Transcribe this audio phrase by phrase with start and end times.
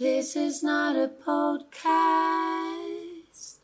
[0.00, 3.56] This is not a podcast.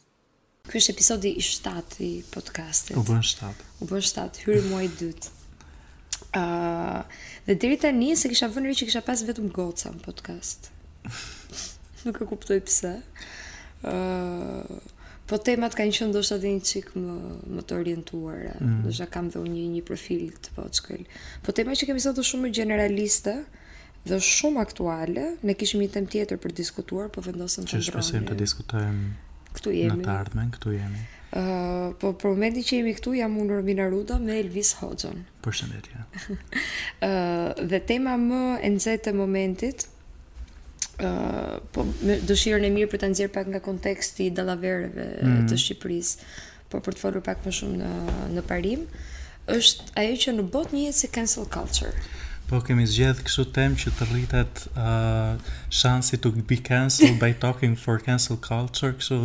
[0.70, 2.96] Ky është episodi i 7 i podcastit.
[2.96, 3.52] U bën 7.
[3.84, 5.28] U bën 7, hyrë muaji i dytë.
[6.40, 7.04] Ëh,
[7.50, 10.60] dhe deri tani se kisha vënë që kisha pas vetëm goca në podcast.
[12.08, 12.94] nuk e kuptoj pse.
[13.86, 14.92] Ëh, uh,
[15.25, 17.14] Po temat kanë qenë ndoshta dhe një çik më
[17.56, 18.52] më të orientuara.
[18.62, 18.74] Mm.
[18.84, 21.02] Ndoshta kam dhe unë një një profil të vogël.
[21.42, 23.34] Po tema që kemi sot është shumë generaliste
[24.06, 25.24] dhe shumë aktuale.
[25.42, 27.82] Ne kishim një temë tjetër për diskutuar, po vendosëm të ndrojmë.
[27.88, 29.07] Që shpresojmë të diskutojmë
[29.57, 29.98] këtu jemi.
[30.04, 31.07] Në të ardhmen këtu jemi.
[31.34, 35.26] Uh, po për momentin që jemi këtu jam unë Romina Ruda me Elvis Hoxhën.
[35.42, 36.06] Përshëndetje.
[36.38, 39.88] Ëh uh, dhe tema më e nxehtë e momentit
[41.73, 45.48] po me dëshirën e mirë për ta nxjerr pak nga konteksti i dallaverëve mm-hmm.
[45.52, 46.28] të Shqipërisë
[46.72, 47.92] por për të folur pak më shumë në
[48.38, 48.86] në parim
[49.52, 51.92] është ajo që në bot njihet si cancel culture
[52.46, 55.38] Po kemi zgjedh kështu tem që të rritet uh,
[55.74, 59.16] shansi to be cancelled by talking for cancel culture kështu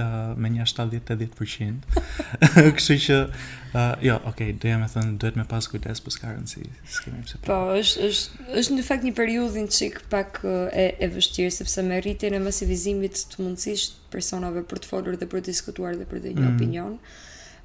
[0.00, 1.84] uh, me një 70-80%.
[2.78, 6.46] kështu që uh, jo, okay, do jam thënë duhet me pas kujdes po për skarën
[6.48, 6.64] si
[6.94, 11.10] skemi Po, është është është në fakt një periudhë një çik pak uh, e e
[11.18, 15.44] vështirë sepse me rritjen e masivizimit të mundësisht të personave për të folur dhe për
[15.44, 16.56] të diskutuar dhe për të një mm.
[16.56, 16.96] opinion.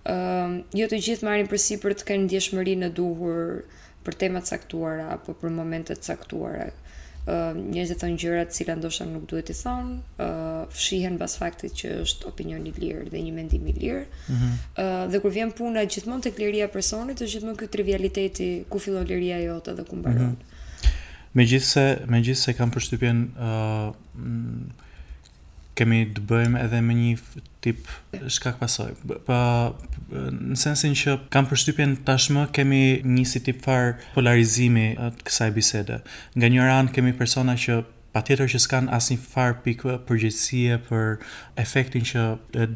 [0.05, 3.39] Ëm, um, jo të gjithë marrin përsipër të kenë ndjeshmëri në duhur,
[4.07, 9.25] për temat saktuara apo për momentet saktuara uh, njerëzit thonë gjëra të cilat ndoshta nuk
[9.31, 13.67] duhet i thonë, uh, fshihen pas faktit që është opinioni i lirë dhe një mendim
[13.71, 14.05] i lirë.
[14.05, 14.61] Ëh mm -hmm.
[14.73, 18.79] uh, dhe kur vjen puna gjithmonë tek liria e personit, është gjithmonë ky trivialiteti ku
[18.79, 20.29] fillon liria jote dhe ku mbaron.
[20.35, 21.33] Mm -hmm.
[21.37, 23.51] Megjithse, megjithse kam përshtypjen ëh
[23.89, 23.93] uh,
[25.77, 27.09] kemi të bëjmë edhe me një
[27.66, 27.81] tip
[28.30, 28.94] shkak pasoj.
[29.25, 29.39] Pa
[30.13, 36.00] në sensin që kam përshtypjen tashmë kemi një si tip far polarizimi të kësaj bisede.
[36.38, 37.81] Nga një anë kemi persona që
[38.15, 41.17] pa tjetër që s'kan asnjë një farë pikë përgjithsie për
[41.59, 42.21] efektin që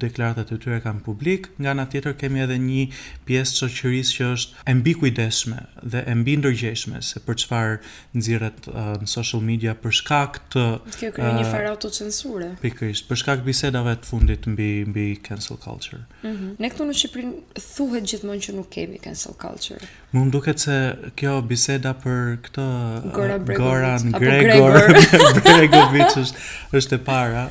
[0.02, 2.82] deklaratet të tyre kanë publik, nga nga tjetër kemi edhe një
[3.28, 5.62] pjesë që qërisë që është e kujdeshme
[5.94, 7.78] dhe e ndërgjeshme, se për qëfar
[8.18, 10.66] nëzirët uh, në social media për shkak të...
[10.92, 12.50] Të kjo kërë një farë uh, autocensure.
[12.66, 16.04] Pikërisht, për shkak bisedave të fundit mbi, mbi cancel culture.
[16.26, 16.52] Mm -hmm.
[16.60, 17.32] Ne këtu në Shqiprin
[17.78, 19.80] thuhet gjithmonë që nuk kemi cancel culture.
[20.12, 20.78] Më duket se
[21.16, 22.68] kjo biseda për këtë...
[23.16, 24.84] Gora apo Gregor...
[25.38, 26.46] Bregovic është
[26.80, 27.44] është e para.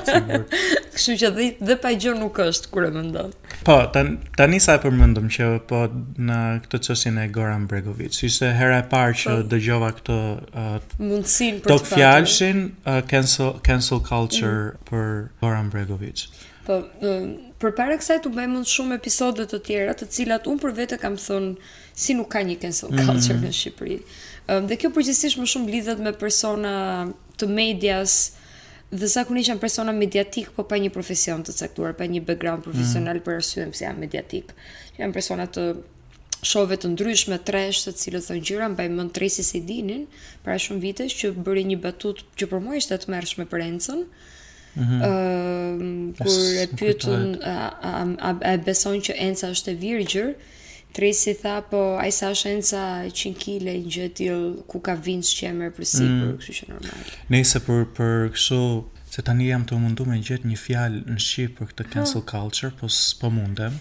[0.95, 3.33] Kështu që dhe, dhe pa gjë nuk është kur e mendon.
[3.67, 5.81] Po, tani tani sa e përmendëm që po
[6.15, 10.19] në këtë çështje në Goran Bregović, ishte hera e parë që po, dëgjova këtë
[10.63, 10.73] uh,
[11.03, 14.83] mundsinë për të fjalshin uh, cancel cancel culture mm.
[14.91, 15.07] për
[15.43, 16.29] Goran Bregović.
[16.65, 16.73] Po,
[17.61, 21.17] për para kësaj të bëjmë shumë episode të tjera, të cilat unë për vete kam
[21.21, 21.51] thënë
[22.03, 23.03] si nuk ka një cancel mhm.
[23.05, 23.53] culture mm -hmm.
[23.53, 23.97] në Shqipëri.
[24.55, 26.71] Ëm dhe kjo përgjithsisht më shumë lidhet me persona
[27.37, 28.13] të medias
[29.01, 32.67] dhe zakonisht janë persona mediatik, po pa një profesion të caktuar, pa një background mhm.
[32.69, 33.33] profesional mm -hmm.
[33.33, 34.45] për arsye pse janë mediatik.
[34.99, 35.63] Janë persona të
[36.51, 39.13] shove të ndryshme, tresh, të cilët thonë gjëra, mbaj mend
[39.49, 40.07] si dinin
[40.43, 44.01] para shumë vitesh që bëri një batutë që për mua ishte të mërshme për Encën,
[44.75, 44.99] Ëm mhm.
[44.99, 46.09] -hmm.
[46.09, 50.29] uh, kur e pyetun a a e besojnë që Enca është e virgjër,
[50.95, 54.25] Tresi tha po ai sa është Enca 100 kg gjë të
[54.69, 56.35] ku ka vinç që e merr për sipër, mm.
[56.39, 56.99] kështu që normal.
[57.33, 58.59] Nëse për për kështu
[59.15, 62.71] se tani jam të mundu me gjetë një fjalë në shqip për këtë cancel culture,
[62.79, 63.73] po s'po mundem,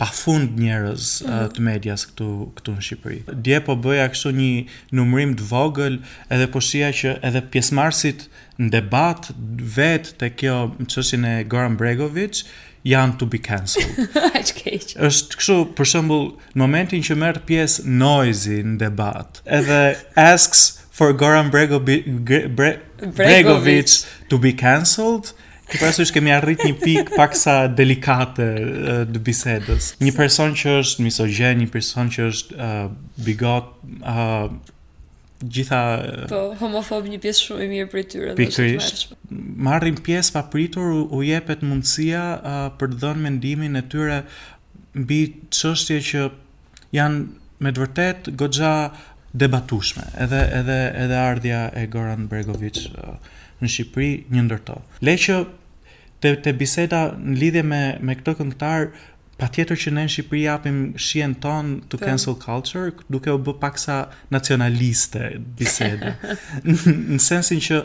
[0.00, 1.50] pa fund njerëz mm -hmm.
[1.56, 2.26] të medias këtu
[2.56, 3.20] këtu në Shqipëri.
[3.44, 4.52] Dje po bëja kështu një
[4.96, 5.96] numërim të vogël
[6.28, 8.20] edhe po shija që edhe pjesëmarrësit
[8.60, 9.20] në debat
[9.76, 10.56] vetë te kjo
[10.90, 12.44] çështje e Goran Bregović
[12.92, 13.96] janë to be cancelled.
[15.08, 19.80] Është kështu për shembull në momentin që merr pjesë Noizi në debat, edhe
[20.32, 20.60] asks
[20.92, 22.04] for Goran Bregovic
[22.58, 22.72] Bre
[23.16, 23.90] Bregović
[24.28, 25.32] to be cancelled,
[25.66, 28.44] Ti pra është kemi arrit një pik pak sa delikate
[29.10, 29.88] dë bisedës.
[29.98, 32.84] Një person që është misogjen, një person që është uh,
[33.26, 33.72] bigot,
[34.06, 34.46] uh,
[35.42, 35.80] gjitha...
[36.30, 38.36] Po, homofob një pjesë shumë i mirë për tyre.
[38.38, 39.08] Pikrish.
[39.68, 44.20] Marrin pjesë pa pritur, u, u jepet mundësia uh, për të dhënë mendimin e tyre
[45.02, 45.20] mbi
[45.50, 46.28] çështje që
[47.00, 48.72] janë me vërtet goxha
[49.34, 50.06] debatushme.
[50.22, 53.16] Edhe edhe edhe ardhja e Goran Bregovic uh,
[53.62, 54.78] në Shqipëri një ndërto.
[55.08, 55.38] Leqë
[56.24, 58.90] të, të biseda në lidhje me, me këtë këngëtar,
[59.40, 63.56] pa tjetër që ne në Shqipëri apim shien ton të cancel culture, duke o bë
[63.62, 64.00] paksa
[64.34, 66.14] nacionaliste biseda.
[66.66, 67.84] në sensin që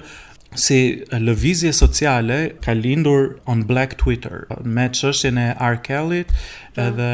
[0.59, 0.75] Si
[1.15, 5.77] lëvizje sociale ka lindur on black twitter me çështjen e R.
[5.85, 6.25] kelly
[6.75, 7.07] edhe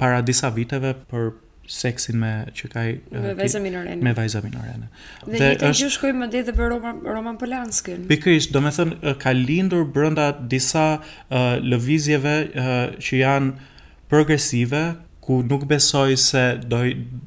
[0.00, 1.30] para disa viteve për
[1.68, 2.84] seksin me që kaj
[3.14, 4.00] me eh, vajza minorene.
[4.04, 4.88] Me vajza minorene.
[5.24, 8.04] Dhe, dhe një të gjë shkoj më dhe dhe për Roman, Roman Polanskin.
[8.10, 12.70] Pikrish, do me thënë, eh, ka lindur brënda disa uh, lëvizjeve uh,
[13.00, 13.74] që janë
[14.12, 14.84] progresive,
[15.24, 16.82] ku nuk besoj se do,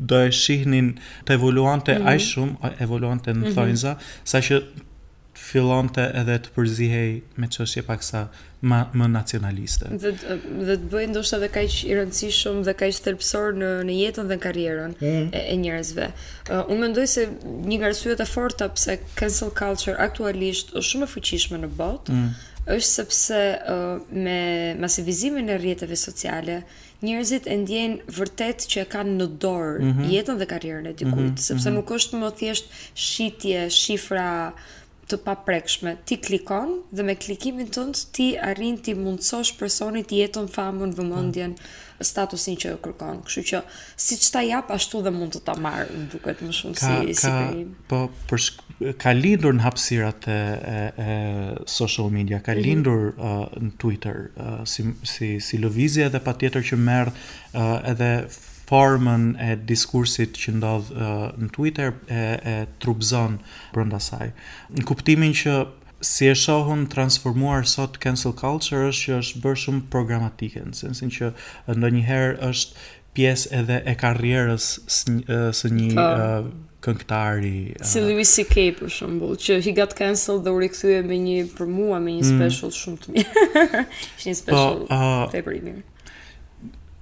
[0.10, 0.92] do e shihnin
[1.26, 2.26] të evoluante mm -hmm.
[2.28, 4.12] shumë, evoluante në mm -hmm.
[4.24, 4.62] sa që
[5.50, 7.12] fillonte edhe të përzihej
[7.42, 8.26] me çështje paksa
[8.68, 9.90] më më nacionaliste.
[10.04, 10.12] Dhe
[10.68, 14.38] dhe të bëjë ndoshta edhe kaq i rëndësishëm dhe kaq thelpsor në në jetën dhe
[14.40, 15.30] në karrierën mm.
[15.32, 16.08] e, e njerëzve.
[16.50, 21.08] Uh, unë mendoj se një nga rësujet e forta pse cancel culture aktualisht është shumë
[21.10, 22.28] e fuqishme në botë mm.
[22.76, 23.44] është sepse
[23.76, 23.86] uh,
[24.28, 24.40] me
[24.82, 26.62] masivizimin e rjetëve sociale
[27.06, 30.08] njerëzit e ndjen vërtet që e kanë në dorë mm -hmm.
[30.16, 31.46] jetën dhe karrierën e dikujt, mm -hmm.
[31.50, 31.78] sepse mm -hmm.
[31.78, 32.66] nuk është më thjesht
[33.08, 34.30] shitje, shifra,
[35.08, 35.94] të paprekshme.
[36.08, 40.92] Ti klikon dhe me klikimin tënd ti arrin ti mundësosh personit të jetë në famën
[40.98, 42.08] vëmendjen hmm.
[42.10, 43.22] statusin që e kërkon.
[43.28, 43.62] Kështu që
[44.08, 47.32] siç ta jap ashtu dhe mund të ta marr, duket më shumë ka, si si
[47.38, 47.46] ka,
[47.92, 48.02] po
[48.32, 48.76] për shk...
[49.06, 51.16] ka lindur në hapësirat e, e e
[51.78, 52.62] social media, ka mhm.
[52.68, 53.40] lindur mm -hmm.
[53.40, 54.84] uh, në Twitter uh, si
[55.14, 58.12] si si lëvizje edhe patjetër që merr uh, edhe
[58.68, 63.40] formën e diskursit që ndodh uh, në Twitter e, e trupzon
[63.76, 64.34] brenda saj.
[64.76, 65.56] Në kuptimin që
[66.06, 71.14] si e shohun transformuar sot cancel culture është që është bërë shumë programatike, në sensin
[71.16, 71.32] që
[71.78, 72.86] ndonjëherë është
[73.18, 76.52] pjesë edhe e karrierës së një uh,
[76.86, 81.40] këngëtari si Louis CK për shembull, që he got canceled dhe u rikthye me një
[81.58, 82.36] për mua me një mm.
[82.36, 82.80] special mm.
[82.84, 83.86] shumë të mirë.
[83.88, 84.86] Ishte një special
[85.34, 85.82] tepër po, i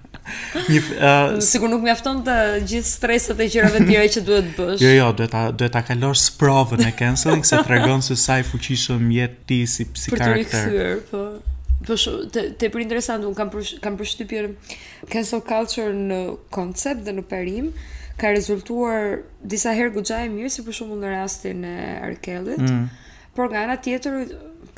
[0.72, 2.36] një, uh, Sigur nuk mjafton të
[2.72, 4.82] gjithë streset e gjërave tjere që duhet bësh.
[4.82, 8.16] Jo, jo, duhet ta, duhet ta kalosh së provën e canceling, se të regon së
[8.24, 10.46] saj fuqishëm jetë ti si, si Për karakter.
[10.46, 11.26] Për të rikëthyër, po.
[11.84, 14.46] Po shu, te, te për interesant, unë kam, përsh, kam përshtypjër
[15.12, 16.20] cancel culture në
[16.54, 17.66] koncept dhe në perim,
[18.20, 21.72] ka rezultuar disa herë guxha e mirë si për shembull në rastin e
[22.08, 22.62] Arkellit.
[22.62, 22.84] Mm.
[23.34, 24.20] Por nga ana tjetër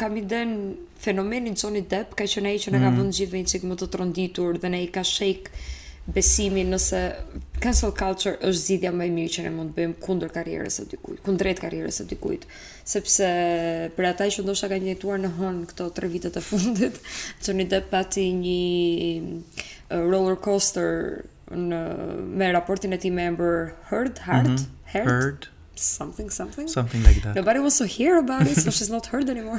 [0.01, 0.55] kam den
[1.01, 3.01] fenomenin Johnny Depp, ka qenë ai që na ka mm.
[3.01, 5.51] vënë gjithë një çik më të tronditur dhe ne i ka shek
[6.07, 6.99] besimin nëse
[7.61, 10.85] cancel culture është zgjidhja më e mirë që ne mund të bëjmë kundër karrierës së
[10.93, 12.45] dikujt, kundrejt karrierës së dikujt,
[12.87, 13.29] sepse
[13.97, 17.01] për ata që ndoshta kanë jetuar në hën këto 3 vitet e fundit,
[17.45, 21.81] Johnny Depp pati një roller coaster në
[22.41, 24.67] me raportin e tij me Amber Heard, Hart, mm -hmm.
[24.83, 26.69] Heard, Heard, something something.
[26.71, 27.35] Something like that.
[27.37, 29.59] Nobody wants to hear about it, so she's not heard anymore.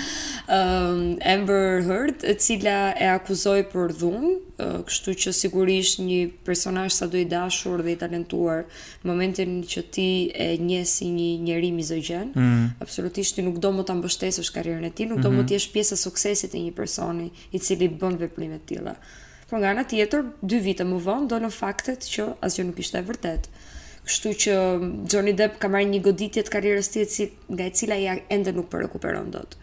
[0.48, 6.88] um, Amber Heard, e cila e akuzoi për dhun, uh, kështu që sigurisht një personazh
[6.96, 8.64] sa do i dashur dhe i talentuar,
[9.04, 12.68] në momentin që ti e njeh si një njerëz mizogjen, mm -hmm.
[12.80, 15.36] absolutisht ti nuk do më ta mbështesësh karrierën e tij, nuk do mm -hmm.
[15.36, 15.46] më mhm.
[15.48, 18.94] të jesh pjesë e suksesit të një personi i cili bën veprime të tilla.
[19.50, 23.00] Por nga ana tjetër, 2 vite më vonë do në faktet që asgjë nuk ishte
[23.02, 23.62] e vërtetë.
[24.06, 27.24] Kështu që mm, Johnny Depp ka marrë një goditje të karrierës së tij si
[27.56, 29.56] nga e cila ja ende nuk po rikuperon dot.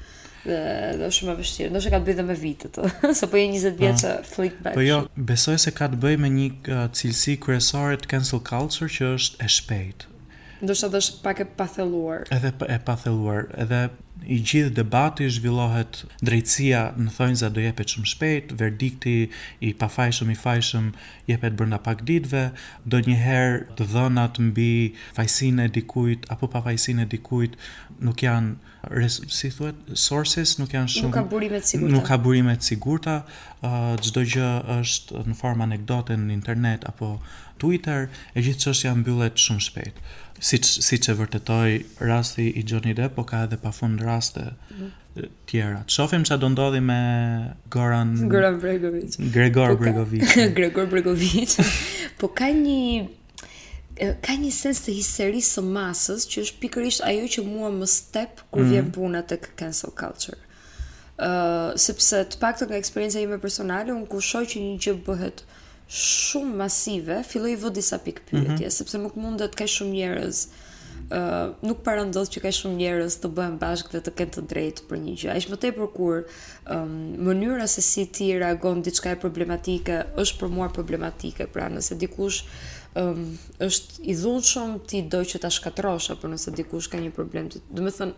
[0.44, 0.60] Dhe
[1.00, 1.72] do shumë e vështirë.
[1.72, 2.80] Do ka të bëjë edhe me vitet.
[3.22, 4.28] Sa po je 20 vjeç a ah.
[4.28, 4.76] flick back.
[4.76, 4.98] Po jo,
[5.30, 9.40] besoj se ka të bëjë me një uh, cilësi kryesore të cancel culture që është
[9.40, 10.12] e shpejtë.
[10.68, 12.28] Ndoshta është pak e pathelluar.
[12.36, 13.86] Edhe e pathelluar, edhe
[14.26, 19.14] i gjithë debati zhvillohet drejtësia në thonjza do jepet shumë shpejt, verdikti
[19.68, 20.88] i pafajshëm i fajshëm
[21.30, 22.46] jepet brenda pak ditëve,
[22.90, 24.70] njëherë të dhënat mbi
[25.18, 27.56] fajsinë e dikujt apo pafajsinë e dikujt
[28.04, 31.96] nuk janë res, si thuhet sources nuk janë shumë nuk ka burime të sigurta.
[31.98, 33.18] Nuk ka burime të sigurta,
[34.04, 37.18] çdo uh, gjë është në formë anekdote në internet apo
[37.58, 38.04] Twitter,
[38.38, 39.98] e gjithë çështja mbyllet shumë shpejt
[40.40, 41.76] si që, si që vërtetoj
[42.06, 44.90] rasti i Johnny Depp, po ka edhe pa fund raste mhm.
[45.50, 45.84] tjera.
[45.88, 46.98] Të shofim që do ndodhi me
[47.74, 48.16] Goran...
[48.32, 49.18] Goran Bregovic.
[49.34, 50.26] Gregor po Bregovic.
[50.34, 50.48] Ka...
[50.58, 51.58] Gregor Bregovic.
[52.18, 53.06] po ka një
[54.22, 58.44] ka një sens të histerisë së masës që është pikërisht ajo që mua më step
[58.54, 58.70] kur mm.
[58.70, 58.92] vjen mhm.
[58.94, 60.38] puna tek cancel culture.
[61.18, 65.42] Ëh, uh, sepse të paktën nga eksperjenca ime personale, un kur që një gjë bëhet
[65.48, 65.57] ëh
[65.92, 68.70] shumë masive, filloi vë disa pikë pyetje, mm -hmm.
[68.78, 70.48] sepse nuk mund të kesh shumë njerëz.
[71.10, 74.42] ë uh, nuk para që ka shumë njerëz të bëhen bashkë dhe të kenë të
[74.52, 75.36] drejtë për një gjë.
[75.38, 76.26] Është më tepër kur ë
[76.76, 76.92] um,
[77.26, 82.40] mënyra se si ti reagon diçka e problematike është për mua problematike, pra nëse dikush
[82.98, 87.12] Um, është i dhunë shumë ti do që ta shkatrosha për nëse dikush ka një
[87.20, 87.58] problem të...
[87.76, 88.14] Dëmë thënë,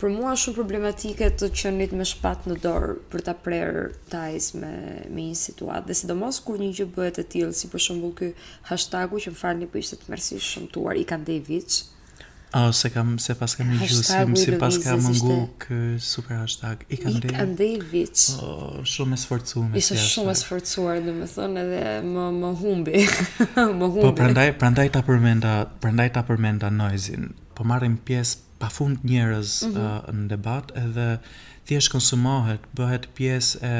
[0.00, 3.82] për mua shumë problematike të qenit me shpat në dorë për ta prerë
[4.12, 4.72] tajs me,
[5.12, 8.30] me një situatë dhe sidomos kur një gjë bëhet e tillë si për shembull ky
[8.70, 11.82] hashtagu që më falni për ishte të mersi shumë tuar i kanë Davidsh
[12.58, 16.82] oh, se kam se pas kam një gjusim, hashtag pas kam mungu kë super hashtag.
[16.92, 17.30] I kanë dhe...
[17.30, 18.06] I kanë dhe i
[18.96, 21.78] shumë e sforcuar me Ishe shumë e sforcuar, dhe me thonë edhe
[22.12, 23.04] më, më humbi.
[23.06, 24.08] më po, humbi.
[24.08, 27.30] Po, prandaj, prandaj ta përmenda, prandaj ta përmenda noizin.
[27.56, 30.18] Po marim pjesë pafund njerëz mm -hmm.
[30.18, 31.08] në debat edhe
[31.66, 33.76] thjesht konsumohet, bëhet pjesë e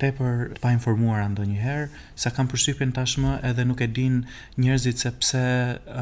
[0.00, 1.86] tepër të pa informuara ndonjëherë
[2.22, 4.14] sa kam përshtypjen tashmë edhe nuk e din
[4.60, 5.46] njerëzit se pse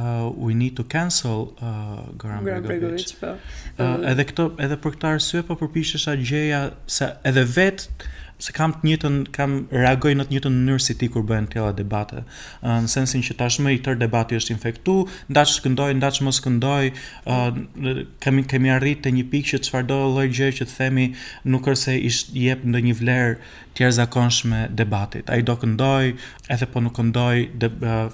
[0.01, 1.39] uh, we need to cancel
[1.69, 3.09] uh, Goran Bregovic.
[3.23, 3.31] Po.
[3.83, 6.61] Uh, edhe këto edhe për këtë arsye po përpiqesha gjëja
[6.97, 7.87] se edhe vetë
[8.43, 11.73] se kam të njëtën, kam reagoj në të njëtën në si ti kur bëhen tjela
[11.77, 12.25] debate.
[12.63, 14.97] Në sensin që tashme i tërë debati është infektu,
[15.31, 16.85] nda që shkëndoj, nda që më shkëndoj,
[18.25, 21.07] kemi, kemi arrit të një pikë që të lloj lojë gjë që të themi
[21.55, 22.11] nuk ërse i
[22.43, 23.33] jep në një vlerë
[23.77, 25.31] tjerë zakonshme debatit.
[25.33, 26.13] A i do këndoj,
[26.53, 27.47] edhe po nuk këndoj,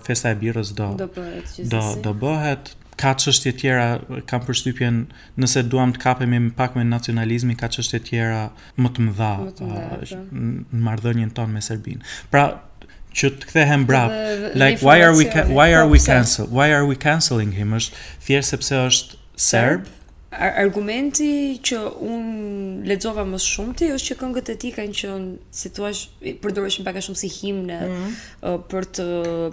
[0.06, 3.86] festa e birës do, do, bëhet do, do bëhet, ka çështje tjera
[4.30, 4.98] kam përshtypjen
[5.42, 8.42] nëse duam të kapemi më pak me nacionalizmin ka çështje tjera
[8.84, 9.70] më të mëdha po.
[9.70, 12.04] në marrëdhënien tonë me Serbin.
[12.34, 12.44] Pra
[13.18, 14.14] që të kthehem brap
[14.62, 17.74] like why are we why are we cancel why are we canceling him?
[18.28, 19.18] Fier sepse është
[19.48, 19.90] serb,
[20.40, 25.72] argumenti që un lexova më shumë ti është që këngët e tij kanë qenë si
[25.76, 25.90] thua
[26.44, 28.62] përdoreshin pak a shumë si himne mm -hmm.
[28.72, 29.06] për të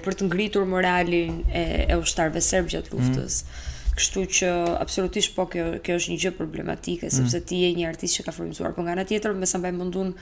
[0.05, 3.41] për të ngritur moralin e e ushtarëve serb gjatë luftës.
[3.41, 3.69] Mm -hmm.
[4.00, 7.12] Kështu që absolutisht po kjo kjo është një gjë problematike mm.
[7.15, 9.74] sepse ti je një artist që ka formuar, por nga ana tjetër më sa mbaj
[9.75, 10.13] mundun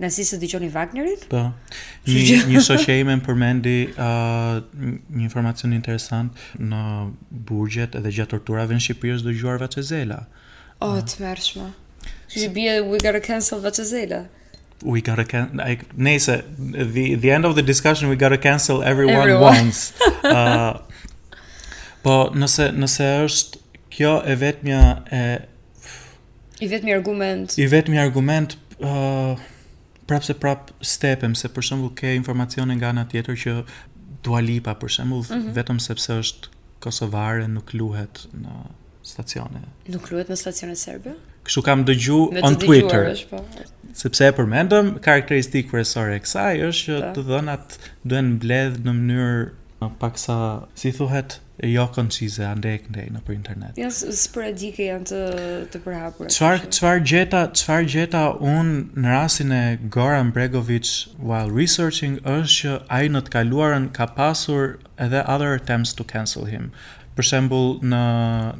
[0.00, 1.26] na se dëgjoni Wagnerit.
[1.32, 1.42] Po.
[2.08, 6.80] Një, një shoqë ime më përmendi uh, një informacion interesant në
[7.50, 10.22] burgjet edhe gjatë torturave në Shqipëri është dëgjuar Vacezela.
[10.80, 11.04] Oh, uh.
[11.04, 11.68] të mërshme.
[12.32, 14.22] Që i bje, we gotta cancel Vacezela.
[14.84, 15.60] We gotta cancel...
[15.96, 16.38] Nese,
[16.92, 19.68] the, the end of the discussion, we gotta cancel everyone, everyone.
[19.72, 19.92] once.
[20.24, 20.78] Uh,
[22.06, 23.58] Po, nëse nëse është
[23.90, 24.82] kjo e vetmja
[25.16, 25.20] e
[26.62, 27.56] i vetmi argument.
[27.58, 29.40] I vetmi argument ë uh,
[30.06, 33.54] prapse prap stepem se për shembull ke informacione nga ana tjetër që
[34.26, 35.54] Dua Lipa për shembull mm -hmm.
[35.58, 36.48] vetëm sepse është
[36.86, 38.54] kosovare nuk luhet në
[39.12, 39.62] stacione.
[39.90, 41.16] Nuk luhet në stacione serbe?
[41.46, 43.02] Kështu kam dëgju on Twitter.
[43.16, 43.42] është, po.
[44.02, 47.66] Sepse e përmendëm karakteristikë kryesore e kësaj është që të dhënat
[48.04, 50.38] duhen mbledh në mënyrë paksa
[50.74, 53.78] si thuhet e jo koncize ande e ndej në për internet.
[53.80, 55.20] Ja sporadike janë të
[55.72, 56.30] të përhapura.
[56.32, 59.62] Çfar çfar gjeta, çfar gjeta un në rastin e
[59.94, 65.96] Goran Bregovic while researching është që ai në të kaluarën ka pasur edhe other attempts
[65.96, 66.70] to cancel him.
[67.16, 68.04] Për shembull në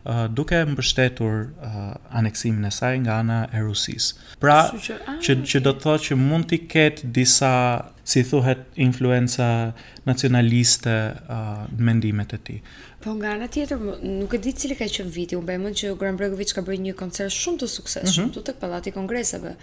[0.08, 1.80] uh, duke mbështetur uh,
[2.16, 4.14] aneksimin e saj nga ana e Rusis.
[4.40, 7.50] Pra, ah, që, që do të thotë që mund t'i ketë disa,
[8.08, 9.48] si thuhet, influenza
[10.08, 10.96] nacionaliste
[11.36, 12.56] uh, në mendimet e ti.
[13.04, 13.84] Po nga ana tjetër,
[14.24, 16.94] nuk e di cili ka qenë viti, unë bëjmën që Goran Bregovic ka bërë një
[17.02, 18.60] koncert shumë të sukses, shumë të të mhm.
[18.62, 19.58] këpallati kongresave.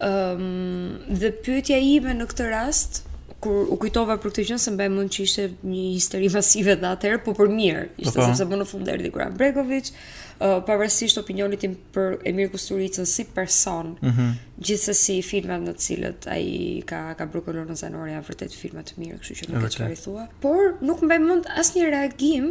[0.00, 3.02] Um, dhe pyetja ime në këtë rast,
[3.46, 6.88] kur u kujtova për këtë gjë se mbaj mend që ishte një histeri masive dhe
[6.96, 8.30] atëherë, po për mirë, ishte po, po.
[8.30, 13.26] sepse më në fund erdhi Goran Bregovic, uh, pavarësisht opinionit tim për Emir Kusturicën si
[13.36, 13.92] person.
[14.02, 14.32] Mm -hmm.
[14.58, 16.46] Gjithsesi filmat në të cilët ai
[16.86, 20.26] ka ka në zanore janë vërtet filma të mirë, kështu që nuk e çfarë thua.
[20.40, 22.44] Por nuk mbaj mend asnjë reagim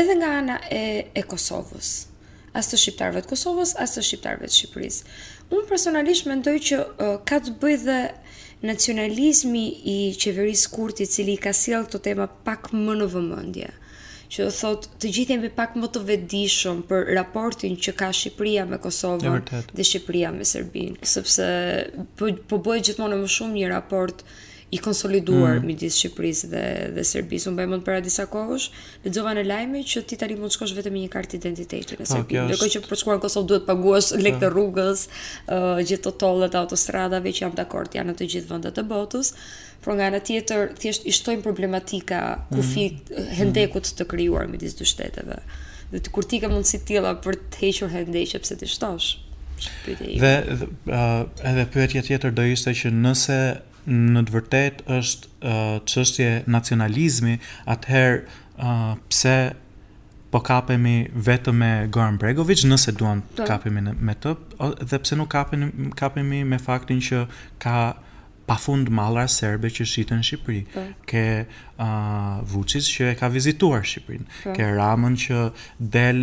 [0.00, 0.82] edhe nga ana e,
[1.14, 1.88] e Kosovës
[2.58, 5.00] as të shqiptarëve të Kosovës, as të shqiptarëve të Shqipërisë.
[5.54, 7.98] Unë personalisht mendoj që uh, ka të bëjë dhe
[8.64, 13.72] nacionalizmi i qeverisë kurti i cili ka sjell këtë temë pak më në vëmendje
[14.34, 18.64] që do thot të gjithë jemi pak më të vetëdijshëm për raportin që ka Shqipëria
[18.70, 21.44] me Kosovën dhe Shqipëria me Serbinë sepse
[22.18, 24.24] po, po bëhet gjithmonë më shumë një raport
[24.74, 25.66] i konsoliduar mm.
[25.70, 26.62] midis Shqipërisë dhe
[26.96, 27.46] dhe Serbisë.
[27.50, 28.64] Unë bëjmë para disa kohësh,
[29.04, 32.02] lexova në lajme që ti tani mund të shkosh vetëm me një kartë identiteti në
[32.02, 32.34] ah, Serbi.
[32.40, 34.22] Okay, Ndërkohë që për shkuar në Kosovë duhet paguash ah.
[34.26, 35.04] lekë të rrugës,
[35.54, 39.30] uh, gjithë totollet, autostradave që janë dakord janë në të gjithë vendet të botës.
[39.84, 43.30] Por nga ana tjetër, thjesht i shtojmë problematika ku mm.
[43.38, 45.38] hendekut të krijuar midis dy shteteve.
[45.92, 49.12] Dhe të kur ti ke mundësi të tilla për të hequr hendekje pse ti shtosh.
[49.86, 50.32] Dhe, dhe
[50.88, 53.38] uh, edhe pyetja tjetër do ishte që nëse
[53.88, 57.38] në të vërtet është uh, çështje nacionalizmi,
[57.68, 59.34] atëherë uh, pse
[60.34, 63.46] po kapemi vetëm me Goran Bregovic nëse duan të po.
[63.52, 64.32] kapemi me të
[64.90, 67.20] dhe pse nuk kapemi kapemi me faktin që
[67.62, 67.76] ka
[68.46, 70.60] pa fund malra serbe që shiten në Shqipëri.
[70.72, 70.82] Pa.
[70.82, 71.08] Po.
[71.10, 74.26] Ke uh, vucis që e ka vizituar Shqipërin.
[74.42, 74.54] Po.
[74.56, 75.40] Ke ramën që
[75.96, 76.20] del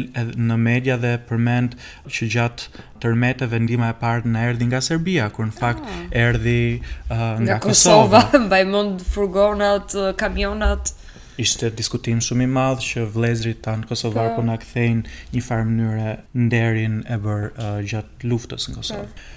[0.48, 1.76] në media dhe përmend
[2.08, 6.00] që gjatë tërmete vendima e partë në erdi nga Serbia, kur në fakt ah.
[6.28, 8.24] erdi uh, nga, nga, Kosova.
[8.28, 8.50] Kosova.
[8.54, 10.94] baj mund furgonat, kamionat.
[11.42, 14.38] Ishte diskutim shumë i madhë që vlezrit të në Kosovar pa.
[14.38, 16.12] po, po në këthejnë një farë mënyre
[16.46, 19.06] nderin e bërë uh, gjatë luftës në Kosovë.
[19.16, 19.30] Pa.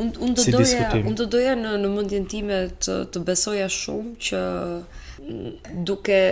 [0.00, 3.66] un, un do si doja, Unë do doja në, në mendjen time të, të besoja
[3.74, 4.40] shumë që
[5.20, 5.52] mm,
[5.90, 6.22] duke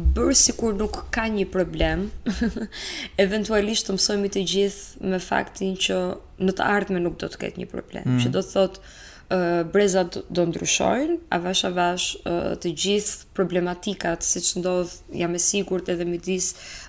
[0.00, 2.06] bërë si kur nuk ka një problem,
[3.24, 6.00] eventualisht të mësojmë të gjithë me faktin që
[6.44, 8.20] në të ardhme nuk do të ketë një problem, mm.
[8.24, 8.92] që do të thotë
[9.72, 16.06] brezat do ndryshojnë, avash avash uh, të gjithë problematikat siç ndodh jam e sigurt edhe
[16.08, 16.48] midis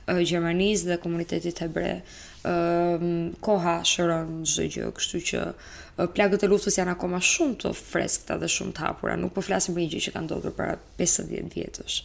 [0.10, 2.00] uh, Gjermanisë dhe komunitetit hebre.
[2.42, 7.76] Um, koha shëron çdo gjë, kështu që uh, plagët e luftës janë akoma shumë të
[7.78, 9.14] freskëta dhe shumë të hapura.
[9.22, 12.00] Nuk po flasim për një gjë që ka ndodhur para 50 vjetësh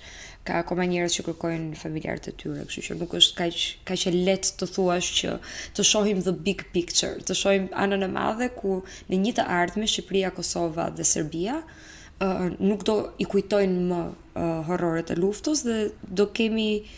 [0.47, 4.13] ka akoma njerëz që kërkojnë familjarët të tyre, kështu që nuk është kaq kaq e
[4.15, 5.35] lehtë të thuash që
[5.79, 8.79] të shohim the big picture, të shohim anën e madhe ku
[9.11, 14.45] në një të ardhme Shqipëria, Kosova dhe Serbia uh, nuk do i kujtojnë më uh,
[14.71, 15.81] horrorët e luftës dhe
[16.21, 16.97] do kemi uh,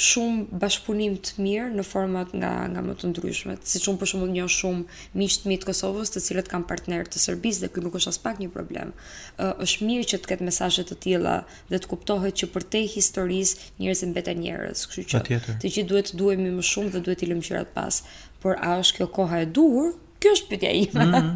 [0.00, 3.66] shumë bashkëpunim të mirë në format nga nga më të ndryshmet.
[3.68, 7.04] Siç un për shembull njeh shumë miq të mi të Kosovës, të cilët kanë partner
[7.12, 8.94] të Serbisë dhe ky nuk është aspak një problem.
[9.36, 11.36] Uh, është mirë që të ketë mesazhe të tilla
[11.68, 15.22] dhe të kuptohet që për te historisë njerëzit mbeten njerëz, kështu që
[15.60, 18.00] të gjithë duhet të duhemi më shumë dhe duhet i lëmë qira pas.
[18.42, 19.92] Por a është kjo koha e duhur?
[20.24, 21.04] Kjo është pyetja ime.
[21.04, 21.32] Mm,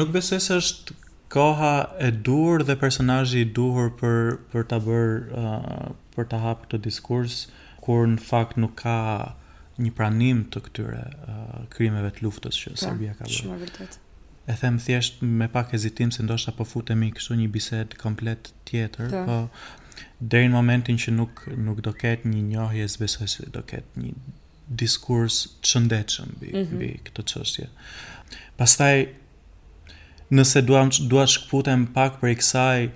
[0.00, 0.96] nuk besoj se është
[1.30, 6.68] koha e duhur dhe personazhi i duhur për për ta bërë uh, për ta hapë
[6.70, 7.40] këtë diskurs.
[7.48, 8.96] Uh, kur në fakt nuk ka
[9.80, 11.34] një pranim të këtyre uh,
[11.72, 13.36] krimeve të luftës që pra, Serbia ka bërë.
[13.38, 13.98] Shumë vërtet.
[14.50, 19.12] E them thjesht me pak hezitim se ndoshta po futemi kështu një bisedë komplet tjetër,
[19.28, 23.62] po, po deri në momentin që nuk nuk do ketë një njohje besoj se do
[23.72, 24.14] ketë një
[24.80, 27.00] diskurs të shëndetshëm mbi mm -hmm.
[27.06, 27.70] këtë çështje.
[28.58, 29.00] Pastaj
[30.36, 32.90] nëse duam dua shkputem pak për i kësaj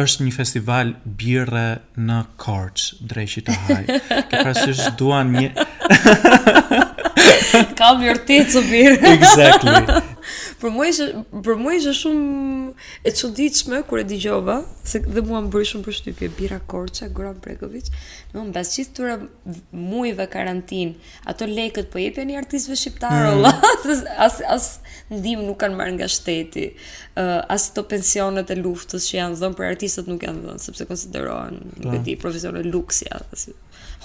[0.00, 0.90] është një festival
[1.22, 1.64] birre
[1.96, 3.80] në Korç, drejçi të haj.
[4.08, 5.50] Ka parasysh duan një
[7.78, 9.14] Ka vërtet çu birre.
[9.14, 10.00] Exactly.
[10.62, 11.10] Për mua ishte
[11.44, 12.63] për mua ishte shumë
[13.04, 14.56] e çuditshme kur e dëgjova
[14.90, 17.90] se dhe mua më bëri shumë përshtypje Bira Korça, Goran Bregović.
[18.32, 19.16] Do të thotë që tura
[19.72, 20.94] muaj karantin,
[21.30, 23.34] ato lekët po jepen i artistëve shqiptarë.
[23.34, 23.90] Mm.
[24.26, 24.68] as as,
[25.12, 26.68] ndihmë nuk kanë marrë nga shteti.
[27.16, 30.88] Uh, as ato pensionet e luftës që janë dhënë për artistët nuk janë dhënë sepse
[30.90, 31.92] konsiderohen, po.
[31.94, 33.48] e di, profesionale luksi, as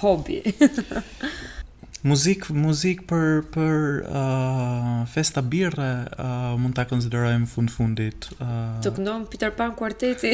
[0.03, 0.41] hobi.
[1.99, 8.29] Muzik muzik për për uh, festa birre uh, mund ta konsiderojmë fund fundit.
[8.39, 8.77] Uh...
[8.85, 10.31] Të këndon Peter Pan kuarteti.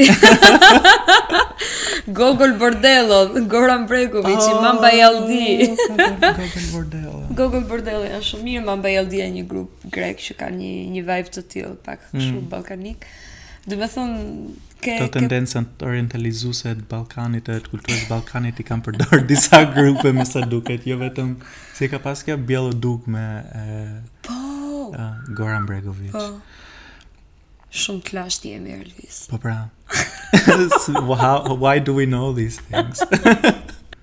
[2.20, 5.72] Gogol Bordello, Goran Bregović, oh, Mamba Yaldi.
[5.90, 7.24] Gogol Bordello.
[7.42, 11.04] Gogol Bordello janë shumë mirë, Mamba Yaldi janë një grup grek që kanë një një
[11.10, 12.12] vibe të tillë, pak mm.
[12.20, 12.46] kështu mm.
[12.54, 13.10] ballkanik.
[13.66, 13.90] Do të
[14.84, 15.86] ke të tendencën ke...
[15.88, 20.88] orientalizuese të Ballkanit, të kulturës së Ballkanit i kanë përdorur disa grupe më sa duket,
[20.88, 21.36] jo vetëm
[21.78, 23.66] si ka pas kjo Bjello Duk me e,
[24.28, 25.08] po a,
[25.38, 26.16] Goran Bregovic.
[26.16, 27.76] Po.
[27.76, 29.26] Shumë klasht i emir Elvis.
[29.32, 29.58] Po pra.
[31.60, 33.02] why, do we know these things?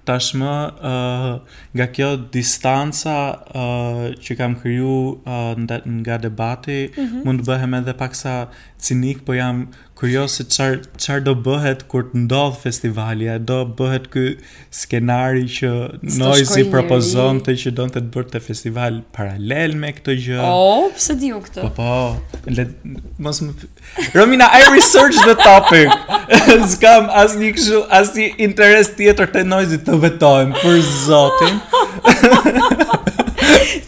[0.02, 1.36] tashmë uh,
[1.78, 7.20] nga kjo distanca uh, që kam kriju uh, nga debati mm -hmm.
[7.24, 9.70] mund të bëhem edhe paksa cinik po jam
[10.02, 14.24] kurios se çfar çfar do bëhet kur të ndodh festivali, a do bëhet ky
[14.78, 15.68] skenari që
[16.20, 20.40] Noizi propozonte që donte të bërtë festival paralel me këtë gjë.
[20.48, 21.68] Oh, pse diu këtë?
[21.68, 22.50] Po po.
[22.58, 22.66] Le,
[23.26, 25.94] mos më Romina, I research the topic.
[26.74, 31.62] Skam as nik shu as i interes tjetër te Noizi të vetojm për Zotin.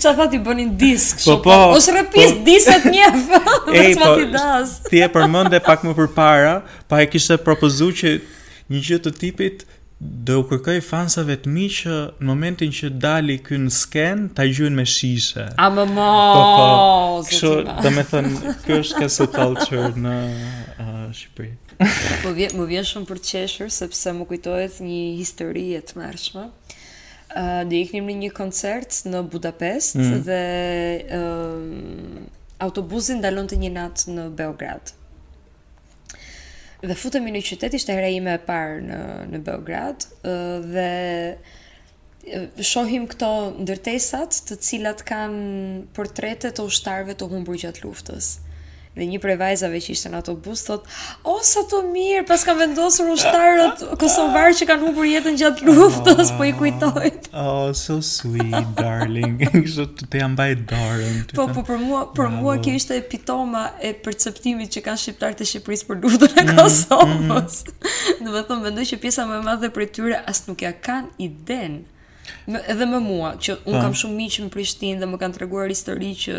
[0.01, 3.40] Qa tha ti bënin disk shumë, po, po, është repis po, diset një fë,
[3.77, 4.49] e, po,
[4.88, 6.55] ti e përmënde pak më përpara,
[6.90, 8.14] pa e kishte propozu që
[8.73, 9.66] një gjë të tipit
[10.29, 14.44] do u kërkoj fansave të mi që në momentin që dali kënë në sken ta
[14.51, 15.44] gjuhën me shishe.
[15.64, 16.09] A më mo.
[16.33, 17.20] Po, po.
[17.29, 17.53] Kështu,
[17.85, 21.55] do të thënë, ky është talë culture në uh, Shqipëri.
[22.23, 26.49] po vjen, më vjen shumë për të qeshur sepse më kujtohet një histori e tmerrshme.
[27.68, 30.20] Dhe eh, i në një koncert në Budapest mm.
[30.27, 30.42] dhe
[31.03, 32.29] uh, ehm,
[32.64, 34.92] autobuzin dalon të një natë në Beograd.
[36.85, 39.01] Dhe futëm i në qytet, ishte hera ime e parë në,
[39.33, 40.88] në Beograd uh, dhe
[41.35, 43.31] eh, shohim këto
[43.64, 48.35] ndërtesat të cilat kanë portrete të ushtarve të humbur gjatë luftës.
[48.94, 50.85] Dhe një prej vajzave që ishte në autobus thot:
[51.27, 55.73] "O sa të mirë, paska vendosur ushtarët kosovarë që kanë humbur jetën gjatë ah.
[55.81, 59.40] luftës, po i kujtoj." Oh, so sweet, darling.
[59.57, 61.16] Kështu të të jambaj dorën.
[61.35, 65.49] Po, po, për mua, për mua kjo ishte epitoma e perceptimit që kanë shqiptarët e
[65.51, 67.59] Shqipërisë për luftën e mm, Kosovës.
[68.20, 68.31] Në mm.
[68.37, 71.31] më thëmë, mendoj që pjesa më madhe për e tyre asë nuk ja kanë i
[71.51, 71.83] denë.
[72.70, 73.81] Edhe më mua, që unë po.
[73.83, 76.38] kam shumë miqë në Prishtinë dhe më kanë treguar histori që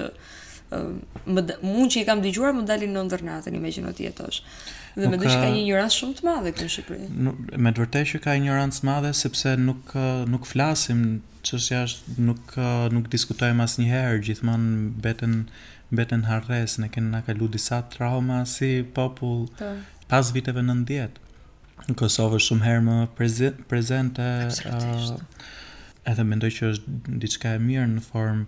[1.33, 4.41] më mund që i kam dëgjuar më dalin në ndërnatën imagjino ti etosh.
[4.95, 7.07] Dhe më dish ka një ignorancë shumë të madhe këtu në Shqipëri.
[7.65, 9.95] Me të vërtetë që ka një ignorancë madhe sepse nuk
[10.33, 11.01] nuk flasim
[11.47, 12.55] çështja është nuk
[12.95, 15.41] nuk diskutojmë asnjëherë, gjithmonë mbeten
[15.95, 19.73] mbeten harres, ne kemi na kalu disa trauma si popull po.
[20.07, 21.21] pas viteve 90.
[21.89, 24.27] Në Kosovë shumë herë më prezente, prezente
[26.09, 28.47] edhe mendoj që është diçka e mirë në formë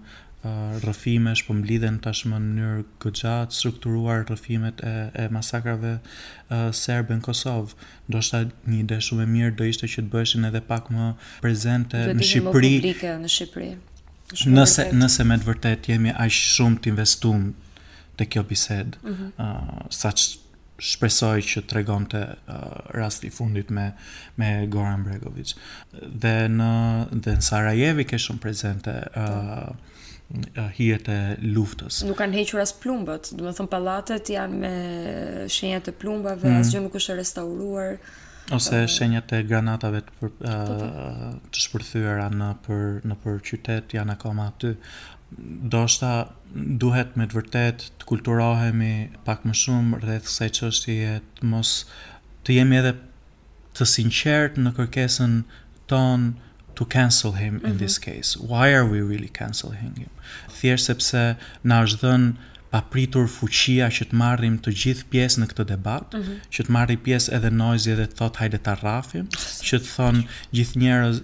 [0.79, 4.93] rrëfimesh po mblidhen tashmë në mënyrë goxha strukturuar rëfimet e
[5.25, 7.73] e masakrave uh, serbe në Kosovë.
[8.09, 11.09] Ndoshta një ide shumë e mirë do ishte që të bëheshin edhe pak më
[11.43, 12.51] prezente në Shqipëri.
[12.77, 13.71] Më publike në Shqipëri.
[14.57, 17.49] nëse nëse me të vërtet jemi aq shumë të investuar
[18.19, 19.29] te kjo bisedë, mm -hmm.
[19.43, 20.41] uh,
[20.77, 23.89] shpresoj që të regon të uh, rast i fundit me,
[24.37, 25.55] me Goran Bregovic.
[25.93, 26.71] Dhe në,
[27.11, 32.03] dhe në Sarajevi ke shumë prezente uh, uh, hijet e luftës.
[32.07, 34.75] Nuk kanë hequr as plumbët, du më thëmë palatet janë me
[35.49, 36.61] shenjat e plumbave, mm.
[36.61, 37.97] asgjë nuk është restauruar.
[38.55, 40.53] Ose uh, shenjat e granatave të, për, po, po.
[40.53, 44.75] uh, të shpërthyra në për, në për qytet janë akoma aty
[45.73, 46.11] do shta
[46.81, 48.91] duhet me të vërtet të kulturohemi
[49.27, 51.71] pak më shumë rreth kësaj çështjeje të mos
[52.47, 52.93] të jemi edhe
[53.79, 55.35] të sinqert në kërkesën
[55.91, 56.27] ton
[56.79, 57.69] to cancel him mm -hmm.
[57.69, 57.79] in mhm.
[57.83, 60.13] this case why are we really canceling him
[60.59, 61.25] thjesht sepse
[61.71, 62.31] na është dhënë
[62.71, 66.39] pa pritur fuqia që të marrim të gjithë pjesë në këtë debat, mm -hmm.
[66.55, 69.27] që të marri pjesë edhe noizi edhe të thot hajde ta rrafim,
[69.69, 70.21] që të thon
[70.55, 71.21] gjithë njerëz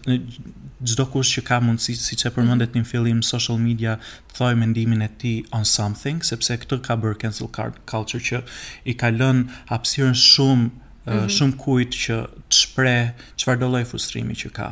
[0.91, 2.79] çdo kush që ka mundësi siç e përmendet mhm.
[2.81, 3.93] në fillim social media
[4.29, 7.47] të thojë mendimin e tij on something, sepse këtë ka bër cancel
[7.91, 8.37] culture që
[8.91, 10.71] i ka lënë hapësirën shumë mm
[11.05, 11.29] -hmm.
[11.37, 12.15] shumë kujt që
[12.51, 13.03] të shpreh
[13.39, 14.69] çfarë do lloj frustrimi që ka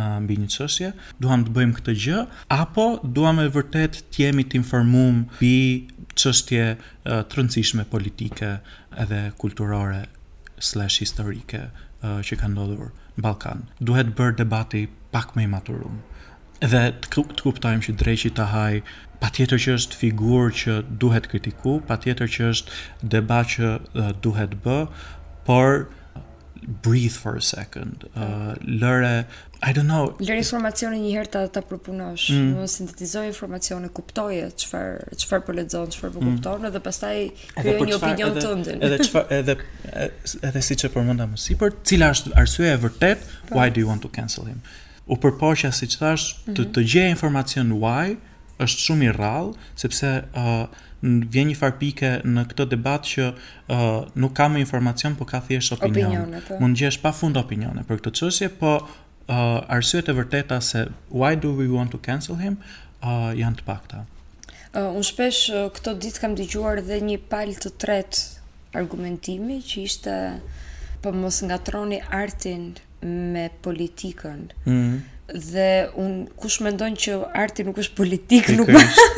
[0.00, 0.88] mbi një çështje,
[1.22, 2.22] duam të bëjmë këtë gjë
[2.56, 2.86] apo
[3.18, 5.52] duam e vërtet të jemi të informuar mbi
[6.18, 6.66] çështje
[7.06, 8.56] të rëndësishme politike
[9.04, 10.04] edhe kulturore
[10.58, 11.60] slash historike
[12.02, 13.66] që ka ndodhur në Ballkan.
[13.80, 16.00] Duhet bërë debati pak më i maturum
[16.64, 18.72] dhe të, të kuptojmë që dreqi të haj
[19.20, 24.08] pa tjetër që është figur që duhet kritiku, pa tjetër që është deba që uh,
[24.24, 24.78] duhet bë,
[25.46, 25.86] por
[26.84, 29.26] breathe for a second, uh, lëre
[29.68, 30.06] I don't know.
[30.20, 32.50] Lër informacione një herë ta ta propunosh, mm.
[32.56, 35.94] do të sintetizoj informacione, kuptoje çfarë çfarë po lexon, po mm.
[35.96, 36.72] çfarë po kupton mm.
[36.74, 37.16] dhe pastaj
[37.62, 38.84] krijoj një opinion të ndën.
[38.88, 39.56] Edhe çfarë edhe
[40.50, 43.56] edhe siç e përmenda më sipër, cila është arsyeja e vërtet po.
[43.58, 44.60] why do you want to cancel him?
[45.08, 46.56] U përpoqja siç thash mm -hmm.
[46.56, 46.72] të mhm.
[46.74, 48.06] të gjej informacion why
[48.64, 49.50] është shumë i rrallë
[49.82, 50.66] sepse ë uh,
[51.32, 55.40] vjen një farë pike në këtë debat që uh, nuk ka më informacion, po ka
[55.46, 56.26] thjesht opinion.
[56.48, 56.54] Po.
[56.60, 58.70] Mund gjesh pafund opinione për këtë çështje, po
[59.26, 62.58] uh, arsyet e vërteta se why do we want to cancel him
[63.04, 64.04] uh, janë të pakta.
[64.74, 68.24] Uh, unë shpesh uh, këto ditë kam dëgjuar dhe një palë të tretë
[68.80, 70.16] argumentimi që ishte
[71.04, 72.72] për po mos nga troni artin
[73.04, 74.46] me politikën.
[74.64, 78.68] Mm -hmm dhe un kush mendon që arti nuk është politik nuk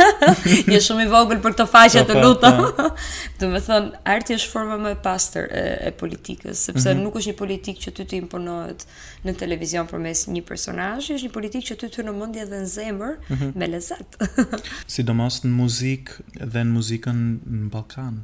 [0.70, 2.86] je shumë i vogël për këtë faqe po, të po, lutem po.
[3.40, 7.02] do të thon arti është forma më e pastër e, e politikës sepse mm -hmm.
[7.02, 8.86] nuk është një politikë që ty të imponohet
[9.26, 12.68] në televizion përmes një personazhi është një politikë që ty të në mendje dhe në
[12.78, 13.52] zemër mm -hmm.
[13.58, 14.10] me lezet
[14.96, 16.12] sidomos në muzikë
[16.52, 17.16] dhe në muzikën
[17.58, 18.14] në Ballkan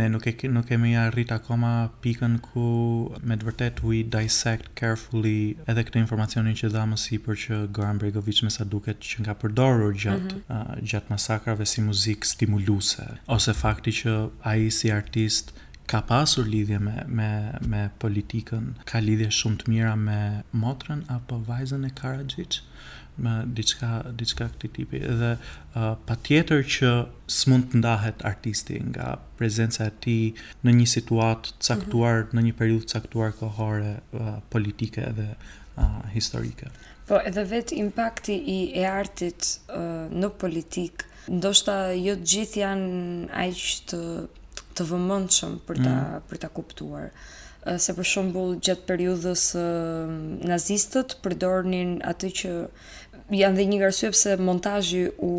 [0.00, 2.66] ne nuk e nuk kemi arrit akoma pikën ku
[3.28, 7.98] me të vërtet we dissect carefully edhe këtë informacionin që dha më sipër që Goran
[8.02, 10.56] Bregovic me sa duket që nga përdorur gjat mm -hmm.
[10.56, 15.52] uh, gjat masakrave si muzik stimuluese ose fakti që ai si artist
[15.92, 17.30] ka pasur lidhje me me
[17.70, 20.20] me politikën, ka lidhje shumë të mira me
[20.62, 22.54] motrën apo vajzën e Karadžić
[23.22, 26.90] me diçka diçka këtij tipi dhe uh, patjetër që
[27.38, 29.06] s'mund të ndahet artisti nga
[29.38, 30.24] prezenca e tij
[30.64, 32.34] në një situatë caktuar, mm -hmm.
[32.36, 35.28] në një periudhë caktuar kohore uh, politike dhe
[36.12, 36.68] historike.
[37.08, 43.34] Po edhe vetë impakti i e artit uh, në politik, ndoshta jo të gjithë janë
[43.46, 44.00] aq të
[44.74, 46.22] të vëmendshëm për ta mm.
[46.30, 47.10] për ta kuptuar.
[47.64, 50.10] Uh, se për shembull gjatë periudhës uh,
[50.50, 52.54] nazistët përdornin atë që
[53.34, 55.30] janë dhe një arsye pse montazhi u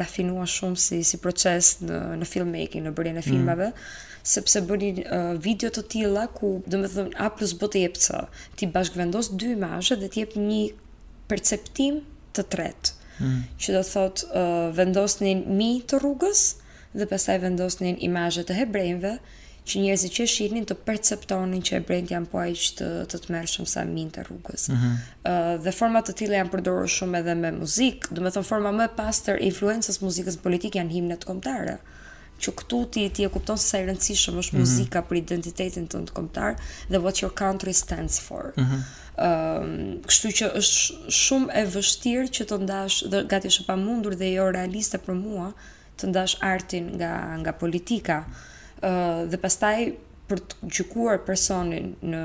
[0.00, 3.26] rafinua shumë si si proces në në filmmaking, në bërjen e mm.
[3.32, 3.72] filmave.
[3.72, 7.84] Mm sepse bëni uh, video të tilla ku do të thon A plus B të
[7.84, 8.18] jep C,
[8.58, 10.60] ti bashkëvendos dy imazhe dhe ti jep një
[11.30, 12.02] perceptim
[12.36, 12.94] të tretë.
[13.22, 13.38] Mm.
[13.62, 16.42] Që do thotë uh, vendosni mi të rrugës
[16.96, 19.16] dhe pastaj vendosni imazhe të hebrejve
[19.66, 23.86] që njerëzit që shihnin të perceptonin që hebrejt janë po aq të të tmerrshëm sa
[23.88, 24.68] min të rrugës.
[24.68, 25.24] Ëh mm -hmm.
[25.30, 28.70] uh, dhe forma të tilla janë përdorur shumë edhe me muzikë, do të thon forma
[28.78, 31.76] më e pastër e influencës muzikës politike janë himnet kombëtare.
[31.80, 31.94] Mm
[32.38, 34.68] që këtu ti ti e kupton se sa i rëndësishëm është mm -hmm.
[34.68, 36.56] muzika për identitetin tënd kombëtar
[36.90, 38.52] dhe what your country stands for.
[38.56, 38.82] Mm -hmm.
[39.28, 44.28] um, kështu që është shumë e vështirë që të ndash dhe gati është pamundur dhe
[44.36, 45.48] jo realiste për mua
[45.98, 48.16] të ndash artin nga nga politika.
[48.24, 48.26] ë
[48.88, 49.78] ehm, uh, dhe pastaj
[50.28, 52.22] për të gjykuar personin në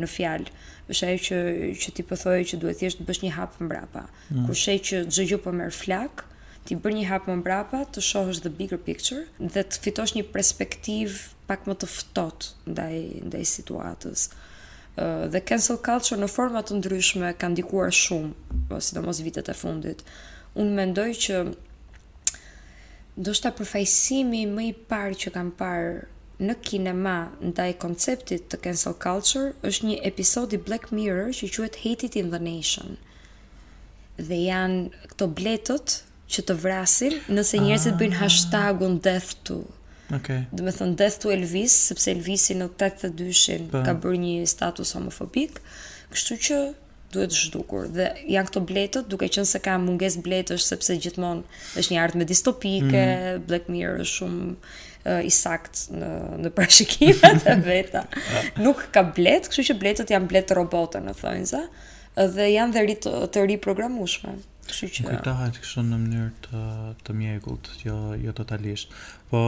[0.00, 0.48] në fjalë
[0.90, 1.36] është ajo që
[1.82, 4.02] që ti po thoje që duhet thjesht të bësh një hap mbrapa.
[4.04, 4.46] Mm -hmm.
[4.46, 6.33] Kur sheh që çdo gjë po merr flak, ë
[6.64, 9.24] ti bërë një hapë më mbrapa, të shohësh the bigger picture
[9.54, 12.94] dhe të fitosh një perspektiv pak më të fëtot ndaj,
[13.28, 14.24] ndaj situatës.
[15.34, 18.32] Dhe cancel culture në format të ndryshme ka ndikuar shumë,
[18.70, 20.04] po sidomos vitet e fundit.
[20.54, 21.42] Unë mendoj që
[23.26, 27.16] do shta përfajsimi më i parë që kam parë në kinema
[27.50, 32.18] ndaj konceptit të cancel culture është një episod i Black Mirror që quhet Hate It
[32.22, 32.96] in the Nation.
[34.18, 35.98] Dhe janë këto bletët
[36.32, 39.58] që të vrasin nëse njerëzit bëjnë hashtagun death to.
[40.12, 40.44] Okay.
[40.52, 43.80] Do të thonë death to Elvis, sepse Elvisi në 82-shin po.
[43.86, 45.60] ka bërë një status homofobik,
[46.12, 46.58] kështu që
[47.14, 51.44] duhet zhdukur dhe janë këto bletët duke qenë se ka mungesë bletësh sepse gjithmonë
[51.78, 53.44] është një art me distopike, mm.
[53.48, 56.08] Black Mirror është shumë i sakt në
[56.42, 58.06] në parashikimet e veta.
[58.64, 61.62] Nuk ka bletë, kështu që bletët janë bletë robotë në thonjza
[62.34, 64.34] dhe janë dhe rit, të riprogramueshme.
[64.70, 66.62] Kështu që kujtohet kështu në mënyrë të
[67.06, 68.92] të mjekut, jo jo totalisht.
[69.32, 69.42] Po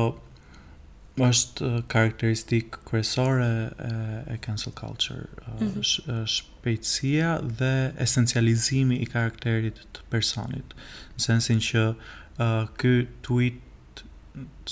[1.27, 3.47] është uh, karakteristik kryesore
[3.81, 3.91] e,
[4.35, 5.81] e cancel culture, uh, mhm.
[5.89, 7.71] sh, uh, shpejtësia dhe
[8.05, 10.75] esencializimi i karakterit të personit,
[11.17, 12.93] në sensin që uh, ky
[13.31, 13.63] tweet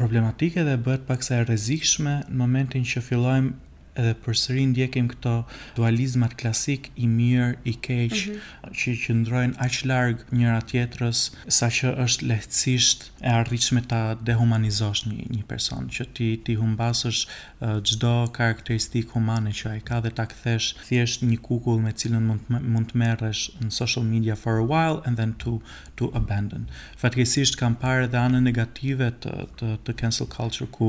[0.00, 3.52] problematike dhe bëhet paksa e rrezikshme në momentin që fillojmë
[4.00, 5.32] edhe përsëri ndjekim këto
[5.76, 8.72] dualizmat klasik i mirë i keq mm -hmm.
[8.80, 11.20] që qëndrojnë aq larg njëra tjetrës
[11.58, 17.20] saqë është lehtësisht e arritshme ta dehumanizosh një, një person që ti ti humbasësh
[17.88, 22.24] çdo uh, karakteristikë humane që ai ka dhe ta kthesh thjesht një kukull me cilën
[22.28, 25.60] mund mund të merresh në social media for a while and then to
[25.98, 26.62] to abandon.
[27.00, 30.88] Fatkesisht kam parë edhe anë negative të, të të cancel culture ku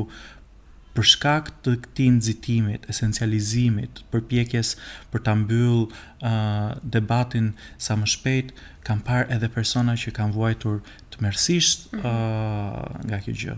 [0.96, 4.74] për shkak të këtij nxitimit, esencializimit, përpjekjes
[5.14, 8.52] për ta mbyllë uh, debatin sa më shpejt,
[8.84, 10.82] kam parë edhe persona që kanë vuajtur
[11.14, 13.06] tmerrsisht uh, mhm.
[13.08, 13.56] nga kjo gjë.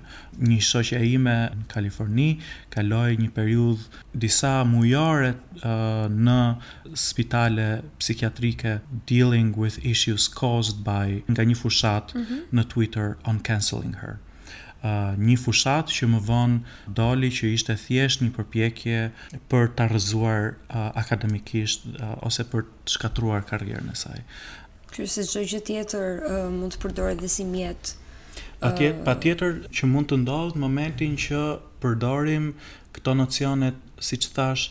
[0.51, 2.27] Një shoqja ime në Kaliforni
[2.73, 6.39] kaloi një periudhë disa mujore uh, në
[7.07, 7.67] spitale
[8.03, 8.75] psikiatrike
[9.09, 12.43] dealing with issues caused by nga një fushat mm -hmm.
[12.53, 14.19] në Twitter on canceling her
[14.83, 19.01] uh, një fushat që më vonë doli që ishte thjesht një përpjekje
[19.53, 24.19] për të rëzuar uh, akademikisht uh, ose për të shkatruar karrierën e saj.
[24.93, 28.01] Ky se çdo gjë tjetër uh, mund të përdoret dhe si mjetë.
[28.63, 28.83] Uh...
[29.05, 31.41] pa tjetër që mund të ndodhë momentin që
[31.83, 32.51] përdorim
[32.95, 34.67] këto nocionet, si që thash,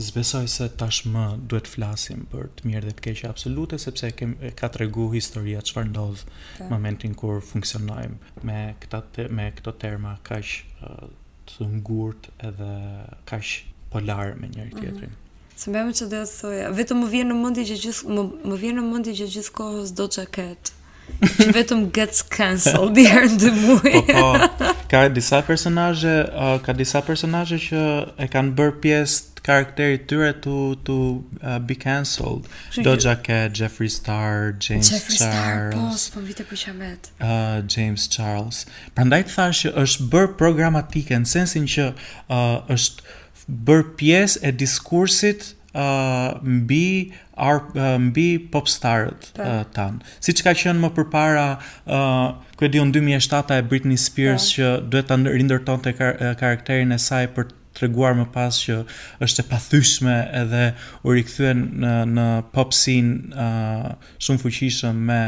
[0.00, 4.70] Zbesoj se tashmë duhet flasim për të mirë dhe të keqja absolute sepse kem ka
[4.72, 6.22] tregu historia çfarë ndodh
[6.62, 10.54] në momentin kur funksionojmë me këta te, me këto terma kaq
[11.50, 12.70] të ngurtë edhe
[13.28, 13.50] kaq
[13.92, 14.78] polar me njëri mhm.
[14.80, 15.12] tjetrin.
[15.60, 18.80] Se më më duhet të thoja, vetëm më vjen në mendje që gjithë më, vjen
[18.80, 20.72] në mendje që gjithë kohës do të çaket.
[21.20, 24.00] Që vetëm gets cancelled the end the movie.
[24.08, 24.72] Po, po.
[24.88, 27.82] Ka disa personazhe, uh, ka disa personazhe që
[28.22, 30.52] e kanë bërë pjesë karakterit të tyre të
[30.86, 32.48] të uh, be cancelled.
[32.84, 35.18] Do të Jeffree Jeffrey Star, James Jeffrey Charles.
[35.18, 36.92] Jeffrey Star, po, po vite kuqja me.
[37.18, 38.62] Ë uh, James Charles.
[38.98, 45.52] Prandaj thash që është bër programatike në sensin që uh, është bër pjesë e diskursit
[45.72, 49.36] Uh, mbi ar, uh, mbi popstarët po.
[49.40, 49.94] uh, tan.
[50.20, 54.58] Siç ka qenë më përpara, ë, uh, kujtë 2007 e Britney Spears po.
[54.58, 58.76] që duhet ta rindërtonte kar uh, karakterin e saj për treguar më pas që
[59.26, 60.64] është e pathyeshme edhe
[61.06, 65.22] u rikthyen në në pop scene uh, shumë fuqishëm me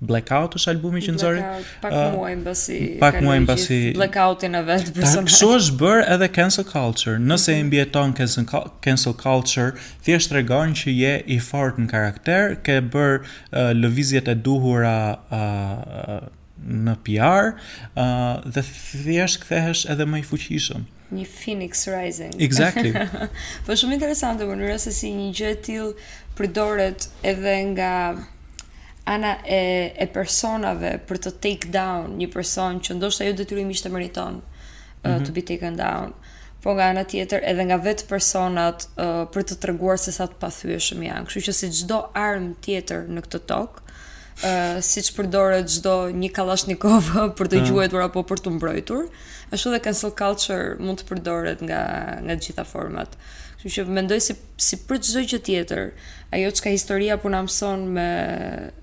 [0.00, 1.40] Blackout është albumi që nxori.
[1.82, 2.76] Pak uh, muaj mbasi.
[3.02, 3.80] Pak muaj mbasi.
[3.98, 5.26] Blackoutin e vet personal.
[5.28, 7.18] Kështu është bër edhe cancel culture.
[7.20, 8.46] Nëse e mbieton cancel
[8.86, 9.74] cancel culture,
[10.06, 14.94] thjesht tregon që je i fort në karakter, ke bër uh, lëvizjet e duhura
[15.28, 16.16] uh,
[16.64, 17.52] në PR,
[17.92, 22.34] uh, dhe thjesht kthehesh edhe më i fuqishëm një Phoenix Rising.
[22.40, 22.92] Exactly.
[23.66, 25.92] po shumë interesante mënyra se si një gjë e tillë
[26.38, 27.92] përdoret edhe nga
[29.10, 29.60] ana e,
[30.00, 34.44] e personave për të take down një person që ndoshta jo detyrimisht e meriton të
[34.46, 35.26] uh, mm -hmm.
[35.26, 36.12] to be taken down.
[36.62, 40.36] Po nga ana tjetër edhe nga vetë personat uh, për të treguar se sa të
[40.40, 41.26] pathyeshëm janë.
[41.26, 43.89] Kështu që si çdo armë tjetër në këtë tokë,
[44.40, 47.04] Eh, siç përdoret çdo një kalashnikov
[47.38, 47.66] për të hmm.
[47.68, 49.10] gjuetur apo për të mbrojtur.
[49.52, 51.80] Ashtu dhe cancel culture mund të përdoret nga
[52.24, 53.18] nga të gjitha format.
[53.60, 54.36] Kështu që mendoj si
[54.68, 55.90] si për çdo gjë tjetër,
[56.38, 58.08] ajo çka historia po na mëson me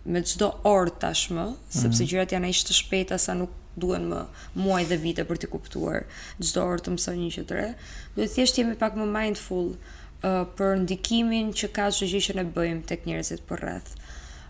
[0.05, 1.47] me çdo orë tashmë,
[1.79, 2.11] sepse hmm.
[2.13, 4.21] gjërat janë aq të shpejta sa nuk duhen më
[4.61, 6.05] muaj dhe vite për të kuptuar
[6.41, 7.69] çdo orë të mëson një gjë të re.
[8.13, 12.37] Do të thjesht jemi pak më mindful uh, për ndikimin që ka çdo gjë që
[12.43, 13.96] ne bëjmë tek njerëzit rreth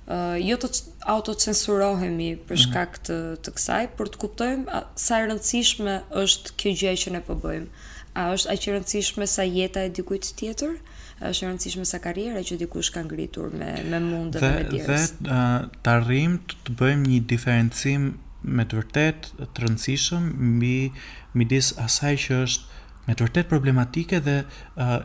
[0.08, 0.68] jo të
[1.12, 2.62] autocensurohemi për mhm.
[2.64, 7.24] shkak të të kësaj, por të kuptojmë sa e rëndësishme është kjo gjë që ne
[7.28, 7.68] po bëjmë.
[8.18, 10.78] A është aq e rëndësishme sa jeta e dikujt tjetër?
[11.20, 14.54] A është e rëndësishme sa karriera që dikush ka ngritur me me mundë dhe, dhe
[14.56, 15.12] me dijes?
[15.20, 18.08] Dhe uh, të arrim të bëjmë një diferencim
[18.48, 20.76] me të vërtet të rëndësishëm mbi
[21.38, 22.77] midis asaj që është
[23.08, 24.48] me të vërtet problematike dhe uh,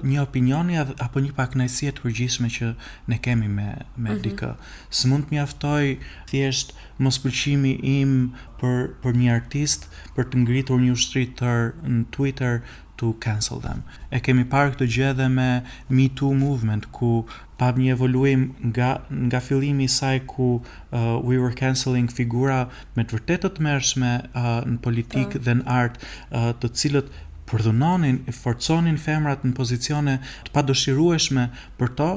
[0.02, 2.70] një opinioni apo një pak nëjësie të përgjithshme që
[3.12, 4.20] ne kemi me, me mhm.
[4.26, 4.52] dikë.
[4.90, 5.96] Së mund të mjaftoj
[6.32, 9.86] thjesht mos im për, për një artist
[10.16, 12.62] për të ngritur një ushtri tërë në Twitter
[13.00, 13.82] to cancel them.
[14.14, 15.48] E kemi parë këtë gjë edhe me
[15.88, 17.26] Me Too Movement ku
[17.58, 23.02] pa një evoluim nga nga fillimi i saj ku uh, we were canceling figura me
[23.06, 25.44] të vërtetë të mërshme uh, në politikë po.
[25.46, 25.98] dhe në art,
[26.30, 27.10] uh, të cilët
[27.52, 30.14] përdhunonin, i forconin femrat në pozicione
[30.46, 31.46] të padëshirueshme
[31.80, 32.10] për to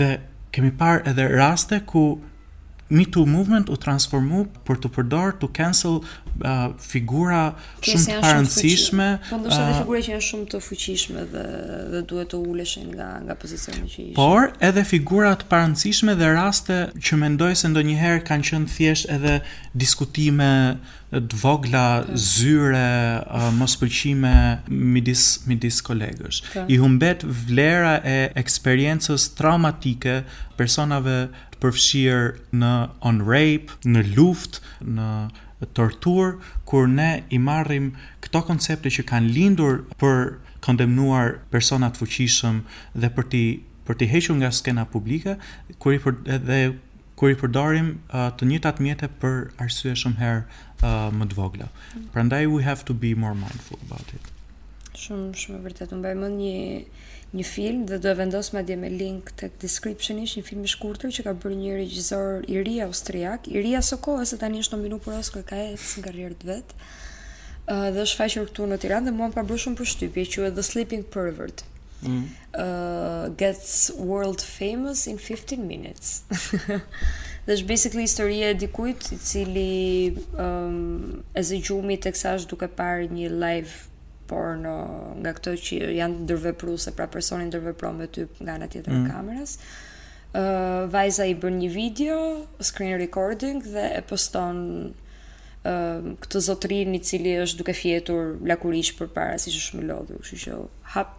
[0.00, 0.10] dhe
[0.56, 2.06] kemi parë edhe raste ku
[2.90, 7.44] Me Too Movement u transformu për të përdor të cancel uh, figura
[7.82, 9.06] Kese shumë të parëndësishme.
[9.28, 11.44] Po ndoshta dhe uh, figura që janë shumë të fuqishme dhe
[11.94, 14.10] dhe duhet të uleshin nga nga në që ishin.
[14.18, 19.38] Por edhe figura të parëndësishme dhe raste që mendoj se ndonjëherë kanë qenë thjesht edhe
[19.74, 20.50] diskutime
[21.14, 22.12] të vogla, okay.
[22.12, 22.20] Po.
[22.34, 22.92] zyre,
[23.30, 24.34] uh, përqime
[24.70, 26.42] midis midis kolegësh.
[26.50, 26.60] Okay.
[26.60, 26.68] Po.
[26.74, 30.20] I humbet vlera e eksperiencës traumatike
[30.58, 31.16] personave
[31.64, 32.70] përfshirë në
[33.08, 34.62] on rape, në luftë,
[34.98, 35.08] në
[35.78, 36.32] tortur,
[36.68, 37.86] kur ne i marrim
[38.24, 40.18] këto koncepte që kanë lindur për
[40.66, 42.60] kondemnuar persona të fuqishëm
[43.00, 43.42] dhe për ti
[43.88, 45.34] për ti hequr nga scena publike,
[45.80, 46.60] kur i për edhe
[47.20, 51.70] kur i përdorim uh, të njëjtat mjete për arsye shumë herë uh, më të vogla.
[51.94, 52.06] Mm.
[52.16, 54.33] Prandaj we have to be more mindful about it
[55.04, 56.56] shumë shumë vërtet unë bëjmë një
[57.34, 60.62] një film dhe do e vendos ma dje me link të description ish, një film
[60.62, 64.38] i shkurtër që ka bërë një regjizor i ri austriak i ri aso kohës e
[64.42, 68.46] tani është nominu për Oscar ka e së nga rrërët vet uh, dhe është faqër
[68.52, 71.02] këtu në Tiran dhe mua më ka bërë shumë për shtypje që e The Sleeping
[71.16, 71.64] Pervert
[72.06, 72.20] mm.
[72.54, 76.22] uh, gets world famous in 15 minutes
[77.48, 82.70] dhe është basically historie e dikujt i cili um, e zë gjumi të kësash duke
[82.78, 83.82] parë një live
[84.28, 84.72] por në,
[85.22, 89.08] nga këto që janë ndërvepruese, pra personi ndërvepron me ty nga ana tjetër e mm.
[89.12, 89.56] kamerës.
[90.34, 92.18] Uh, vajza i bën një video,
[92.64, 94.56] screen recording dhe e poston
[94.92, 100.18] uh, këtë zotrin i cili është duke fjetur lakurish për para, si që shumë lodhur,
[100.24, 100.56] kështu që
[100.96, 101.12] hap,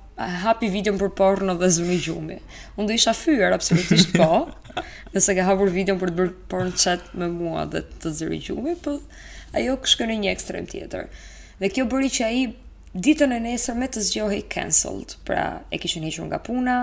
[0.44, 2.42] hapi videon për porno dhe zëmi gjumi.
[2.76, 4.30] Unë do isha fyër, absolutisht po,
[5.16, 8.76] nëse ka hapur videon për të bërë porno chat me mua dhe të zëri gjumi,
[8.84, 8.98] po
[9.56, 11.08] ajo këshkën e një ekstrem tjetër.
[11.64, 12.48] Dhe kjo bëri që aji
[12.96, 16.78] ditën e nesër me të zgjohi cancelled, pra e kishin hequr nga puna.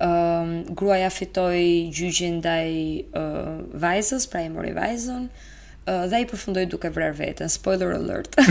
[0.00, 2.70] Ëm um, gruaja fitoi gjyqin ndaj
[3.18, 5.26] uh, vajzës, pra e mori vajzën.
[5.88, 7.48] Eh, dhe i përfundoi duke vrarë veten.
[7.48, 8.34] Spoiler alert.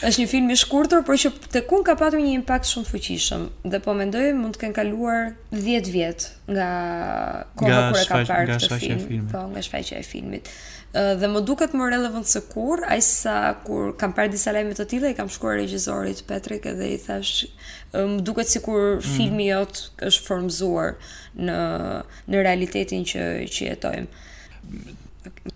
[0.00, 3.42] Është një film i shkurtër, por që tekun ka patur një impakt shumë fuqishëm
[3.74, 5.18] dhe po mendoj mund të kenë kaluar
[5.52, 6.68] 10 vjet nga
[7.60, 10.44] koha kur e ka parë këtë film, po nga shfaqja e filmit.
[10.96, 14.72] Eh, dhe më duket më relevant se kur, ai sa kur kam parë disa lajme
[14.80, 19.04] të tilla i kam shkruar regjisorit Patrick edhe i thash eh, më duket sikur mm.
[19.12, 20.96] filmi jot është formzuar
[21.36, 21.58] në
[22.32, 24.08] në realitetin që që jetojmë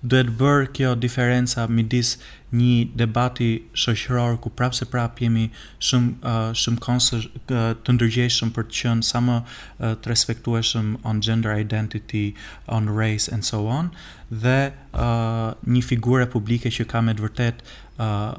[0.05, 2.11] duhet bërë kjo diferenca midis
[2.55, 3.46] një debati
[3.82, 5.44] shoqëror ku prapë se prapë jemi
[5.86, 10.90] shumë uh, shumë konsë uh, të ndërgjeshëm për të qënë sa më uh, të respektueshëm
[11.09, 12.26] on gender identity,
[12.68, 13.88] on race and so on,
[14.44, 17.64] dhe uh, një figure publike që ka me të vërtet
[18.05, 18.36] uh,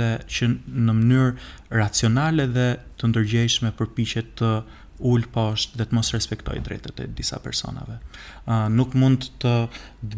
[0.00, 4.52] dhe që në mënyrë racionale dhe të ndërgjeshme përpiqet të
[5.00, 7.98] ul poshtë dhe të mos respektoj drejtet e disa personave.
[8.46, 9.52] Uh, nuk mund të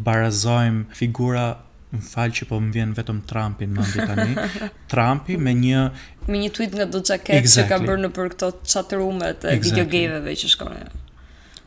[0.05, 1.47] barazojmë figura
[1.89, 5.83] në falë që po më vjenë vetëm Trumpi në mëndi tani, Trumpi me një...
[6.29, 7.65] Me një tweet nga do qaket exactly.
[7.65, 9.85] që ka bërë në për këto chatrumet e exactly.
[9.89, 10.83] videogameve që shkone.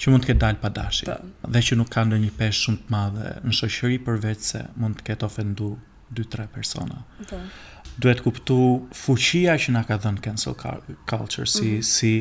[0.02, 1.08] Që mund të ketë dalë pa dashi.
[1.10, 1.18] Ta.
[1.20, 1.50] Po.
[1.54, 4.98] Dhe që nuk ka në një peshë shumë të madhe në shoshëri përveç se mund
[5.00, 5.74] të ketë ofendu
[6.20, 7.02] 2-3 persona.
[7.26, 7.28] Ta.
[7.42, 7.70] Po
[8.00, 8.58] duhet kuptu
[8.96, 10.56] fuqia që na ka dhënë cancel
[11.10, 11.80] culture si mm -hmm.
[11.94, 12.12] si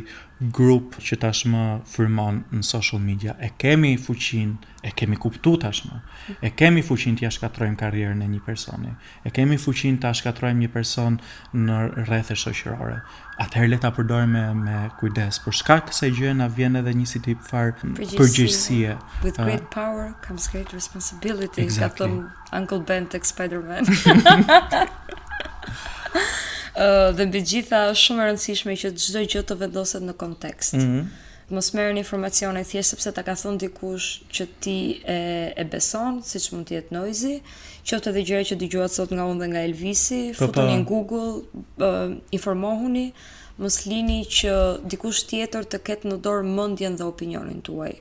[0.58, 3.36] grup që tashmë firmon në social media.
[3.46, 6.00] E kemi fuqinë, e kemi kuptu tashmë.
[6.42, 8.90] E kemi fuqinë të jashkatrojmë karrierën e një personi.
[9.26, 11.20] E kemi fuqinë të jashkatrojmë një person
[11.54, 13.00] në rrethe shoqërore.
[13.44, 17.06] Atëherë le ta përdorim me, me kujdes, por shkak se gjë na vjen edhe një
[17.06, 18.98] si tip far përgjegjësie.
[19.24, 22.10] With great power comes great responsibility, exactly.
[22.50, 23.84] ka Uncle Ben tek Spider-Man.
[27.18, 30.78] dhe mbi gjitha është shumë e rëndësishme që çdo gjë të vendoset në kontekst.
[30.80, 31.12] Mm -hmm.
[31.55, 34.80] Mos merrni informacione thjesht sepse ta ka thon dikush që ti
[35.18, 35.20] e
[35.62, 37.34] e beson, siç mund të jetë noizi,
[37.88, 40.80] qoftë edhe gjëra që dëgjuat sot nga unë dhe nga Elvisi, po, futuni po.
[40.82, 41.30] në Google,
[41.88, 43.05] uh, informohuni
[43.62, 44.51] mos lini që
[44.91, 47.93] dikush tjetër të ketë në dorë mendjen dhe opinionin tuaj.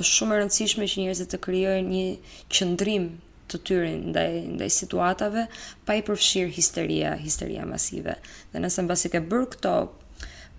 [0.00, 2.06] Është shumë e rëndësishme që njerëzit të krijojnë një
[2.54, 3.04] qendrim
[3.52, 5.46] të tyre ndaj ndaj situatave
[5.86, 8.14] pa i përfshir histeria, histeria masive.
[8.52, 9.74] Dhe nëse mbasi ke bër këto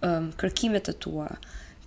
[0.05, 1.29] um, kërkimet të tua,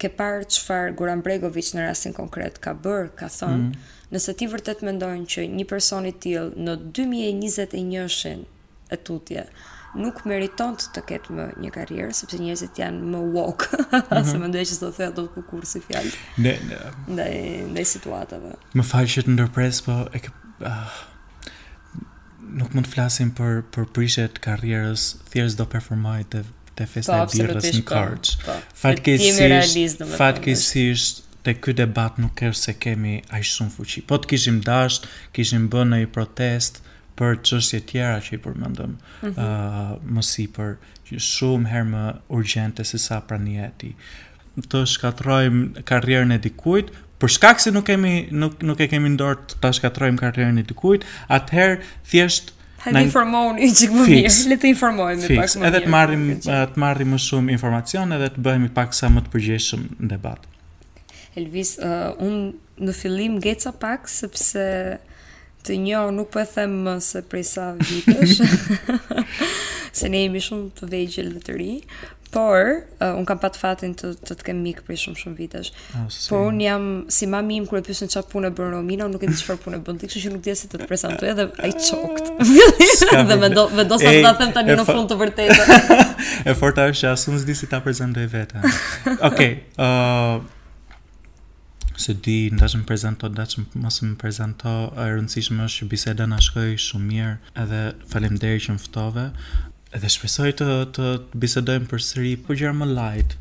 [0.01, 4.45] ke parë çfarë Goran Bregović në rastin konkret ka bër, ka thonë, mm nëse ti
[4.45, 8.43] vërtet mendon që një person i në 2021-shën
[8.93, 9.45] e tutje
[9.97, 14.29] nuk meriton të ketë më një karrierë sepse njerëzit janë më woke mhm.
[14.29, 16.13] se më që të thotë ato kukursi fjalë.
[16.45, 16.83] Ne ne.
[17.73, 18.53] ndaj situatave.
[18.77, 20.95] Më fal që të ndërpres, po e ke Ah,
[22.59, 26.43] nuk mund të flasim për për prishjet karrierës, thjesht do performoj te
[26.81, 27.91] te festa e po, birrës në po.
[27.95, 28.31] Korç.
[28.47, 28.55] Po.
[28.83, 34.05] Fatkeqësisht, fatkeqësisht te ky debat nuk kesh se kemi aq shumë fuqi.
[34.11, 35.03] Po të kishim dash,
[35.37, 36.81] kishim bën një protest
[37.21, 38.93] për çështje të tjera që i përmendëm.
[39.23, 40.75] ë mm -hmm.
[41.13, 42.05] uh, shumë herë më
[42.39, 43.93] urgjente se sa prania e ti
[44.73, 46.87] të shkatrojmë karrierën e dikujt,
[47.23, 50.67] për shkak se nuk kemi nuk nuk e kemi dorë të ta shkatrojmë karrierën e
[50.73, 51.79] dikujt, atëherë
[52.11, 52.53] thjesht
[52.83, 55.61] Ha të informohen i qikë më mirë, le të informohen pak më mirë.
[55.69, 59.31] Edhe të marrim, të marrim më shumë informacion edhe të bëhemi pak sa më të
[59.37, 60.49] përgjeshëm në debat.
[61.39, 64.67] Elvis, uh, unë në fillim geca pak, sepse
[65.63, 68.43] të njo nuk po e them më se prej sa vitësh,
[70.03, 71.71] se ne jemi shumë të vejgjel dhe të ri,
[72.33, 75.71] por uh, un kam pat fatin të të, të kem mik për shumë shumë vitesh.
[75.95, 79.23] Ah, por un jam si mami im kur e pyesin çfarë punë bën Romina, nuk
[79.23, 81.45] e di çfarë punë bën ti, kështu që nuk di se të të prezantoj edhe
[81.67, 82.27] ai çokt.
[83.33, 85.63] Dhe mendo vendosa ta them tani në fund të vërtetë.
[86.51, 88.59] E forta është që asun s'di si ta prezantoj vetë.
[89.29, 89.89] Okej, ë
[92.03, 96.25] se di ndaj më prezanto ndaj që mos më prezanto e rëndësishme është që biseda
[96.31, 97.83] na shkoi shumë mirë edhe
[98.15, 99.27] faleminderit që më ftove.
[99.93, 100.67] Edhe shpesoj të,
[100.97, 103.35] të, të bisedojmë për sëri, për gjerë më light.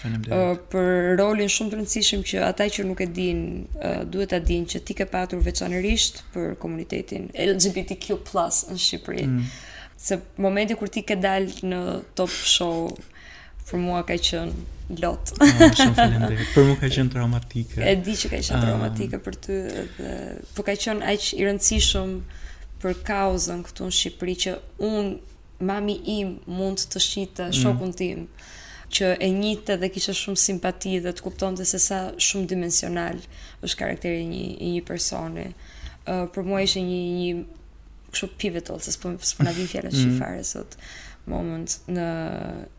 [0.00, 0.32] Faleminderit.
[0.32, 3.42] Ehm, për rolin shumë të rëndësishëm që ata që nuk e din,
[3.82, 8.16] uh, duhet ta dinë që ti ke patur veçanërisht për komunitetin LGBTQ+
[8.72, 9.26] në Shqipëri.
[9.28, 9.44] Mm.
[10.06, 10.16] Se
[10.46, 11.82] momenti kur ti ke dalë në
[12.16, 12.86] top show
[13.68, 15.34] për mua ka qenë lot.
[15.36, 16.48] Ah, shumë faleminderit.
[16.56, 17.76] Për mua ka qenë traumatike.
[17.76, 18.66] E di që ka qenë ah.
[18.70, 19.60] traumatike um, për ty
[20.00, 20.16] dhe
[20.56, 22.18] po ka qenë aq i rëndësishëm
[22.86, 24.52] për kauzën këtu në Shqipëri që
[24.86, 25.06] un
[25.66, 27.56] mami im mund të shite mm.
[27.56, 28.26] shokun tim
[28.96, 33.18] që e njitë dhe kishe shumë simpati dhe të kupton të se sa shumë dimensional
[33.66, 37.44] është karakteri një, një personi uh, për mua ishe një një
[38.12, 40.48] kështu pivotal se s'pun s'pun në vim fjallat fare mm.
[40.54, 40.78] sot
[41.26, 42.06] moment në,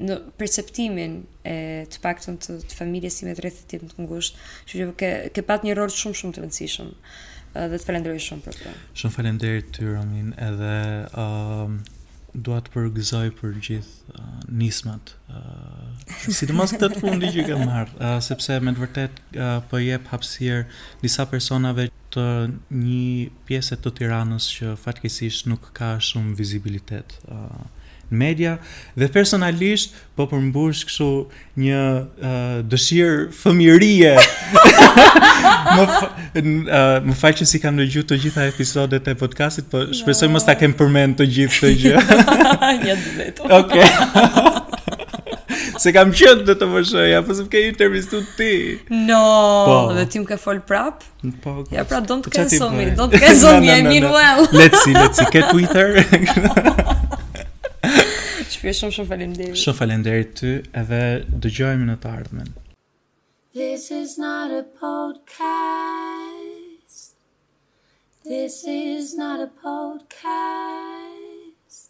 [0.08, 1.18] në perceptimin
[1.52, 1.58] e
[1.92, 4.40] të paktën të, të familje si me të rethetit në të ngusht
[4.70, 7.26] që që ke, ke pat një rol shumë shumë të vëndësishëm uh,
[7.72, 8.80] dhe të falenderoj shumë për këtë.
[9.02, 11.80] Shumë faleminderit ty Romin edhe ë um,
[12.46, 14.26] dua të përgëzoj për gjithë uh,
[14.60, 15.16] nismat.
[15.32, 15.88] Uh,
[16.38, 17.88] sidomos këtë të fundi që ke uh,
[18.28, 20.68] sepse me të vërtet uh, po jep hapësirë
[21.02, 22.28] disa personave të
[22.84, 27.18] një pjesë të Tiranës që fatkeqësisht nuk ka shumë vizibilitet.
[27.26, 27.66] Uh,
[28.10, 28.58] media
[28.98, 31.08] dhe personalisht po përmbush kështu
[31.64, 34.14] një uh, dëshirë fëmijërie.
[35.78, 40.30] më uh, më fal që si kam dëgju të gjitha episodet e podcastit, po shpresoj
[40.34, 42.06] mos ta kem përmend të gjithë këtë gjë.
[42.84, 43.44] Një dëmet.
[43.62, 43.92] Okej.
[45.78, 48.54] Se kam qenë dhe të më shëja, përse po se ke intervistu të ti.
[48.90, 49.20] No,
[49.68, 51.12] po, dhe ti më ke folë prapë.
[51.44, 54.48] Po, ja, pra don't cancel me, don't cancel me, I mean well.
[54.58, 56.02] Let's see, let's see, ke Twitter.
[58.54, 60.52] Shpje shumë shumë falim deri Shumë falim deri ty
[60.82, 61.00] Edhe
[61.44, 62.48] dë në të ardhmen
[63.58, 67.10] This is not a podcast
[68.30, 71.84] This is not a podcast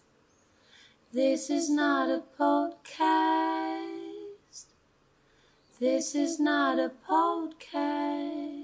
[1.22, 4.66] This is not a podcast
[5.80, 8.57] This is not a podcast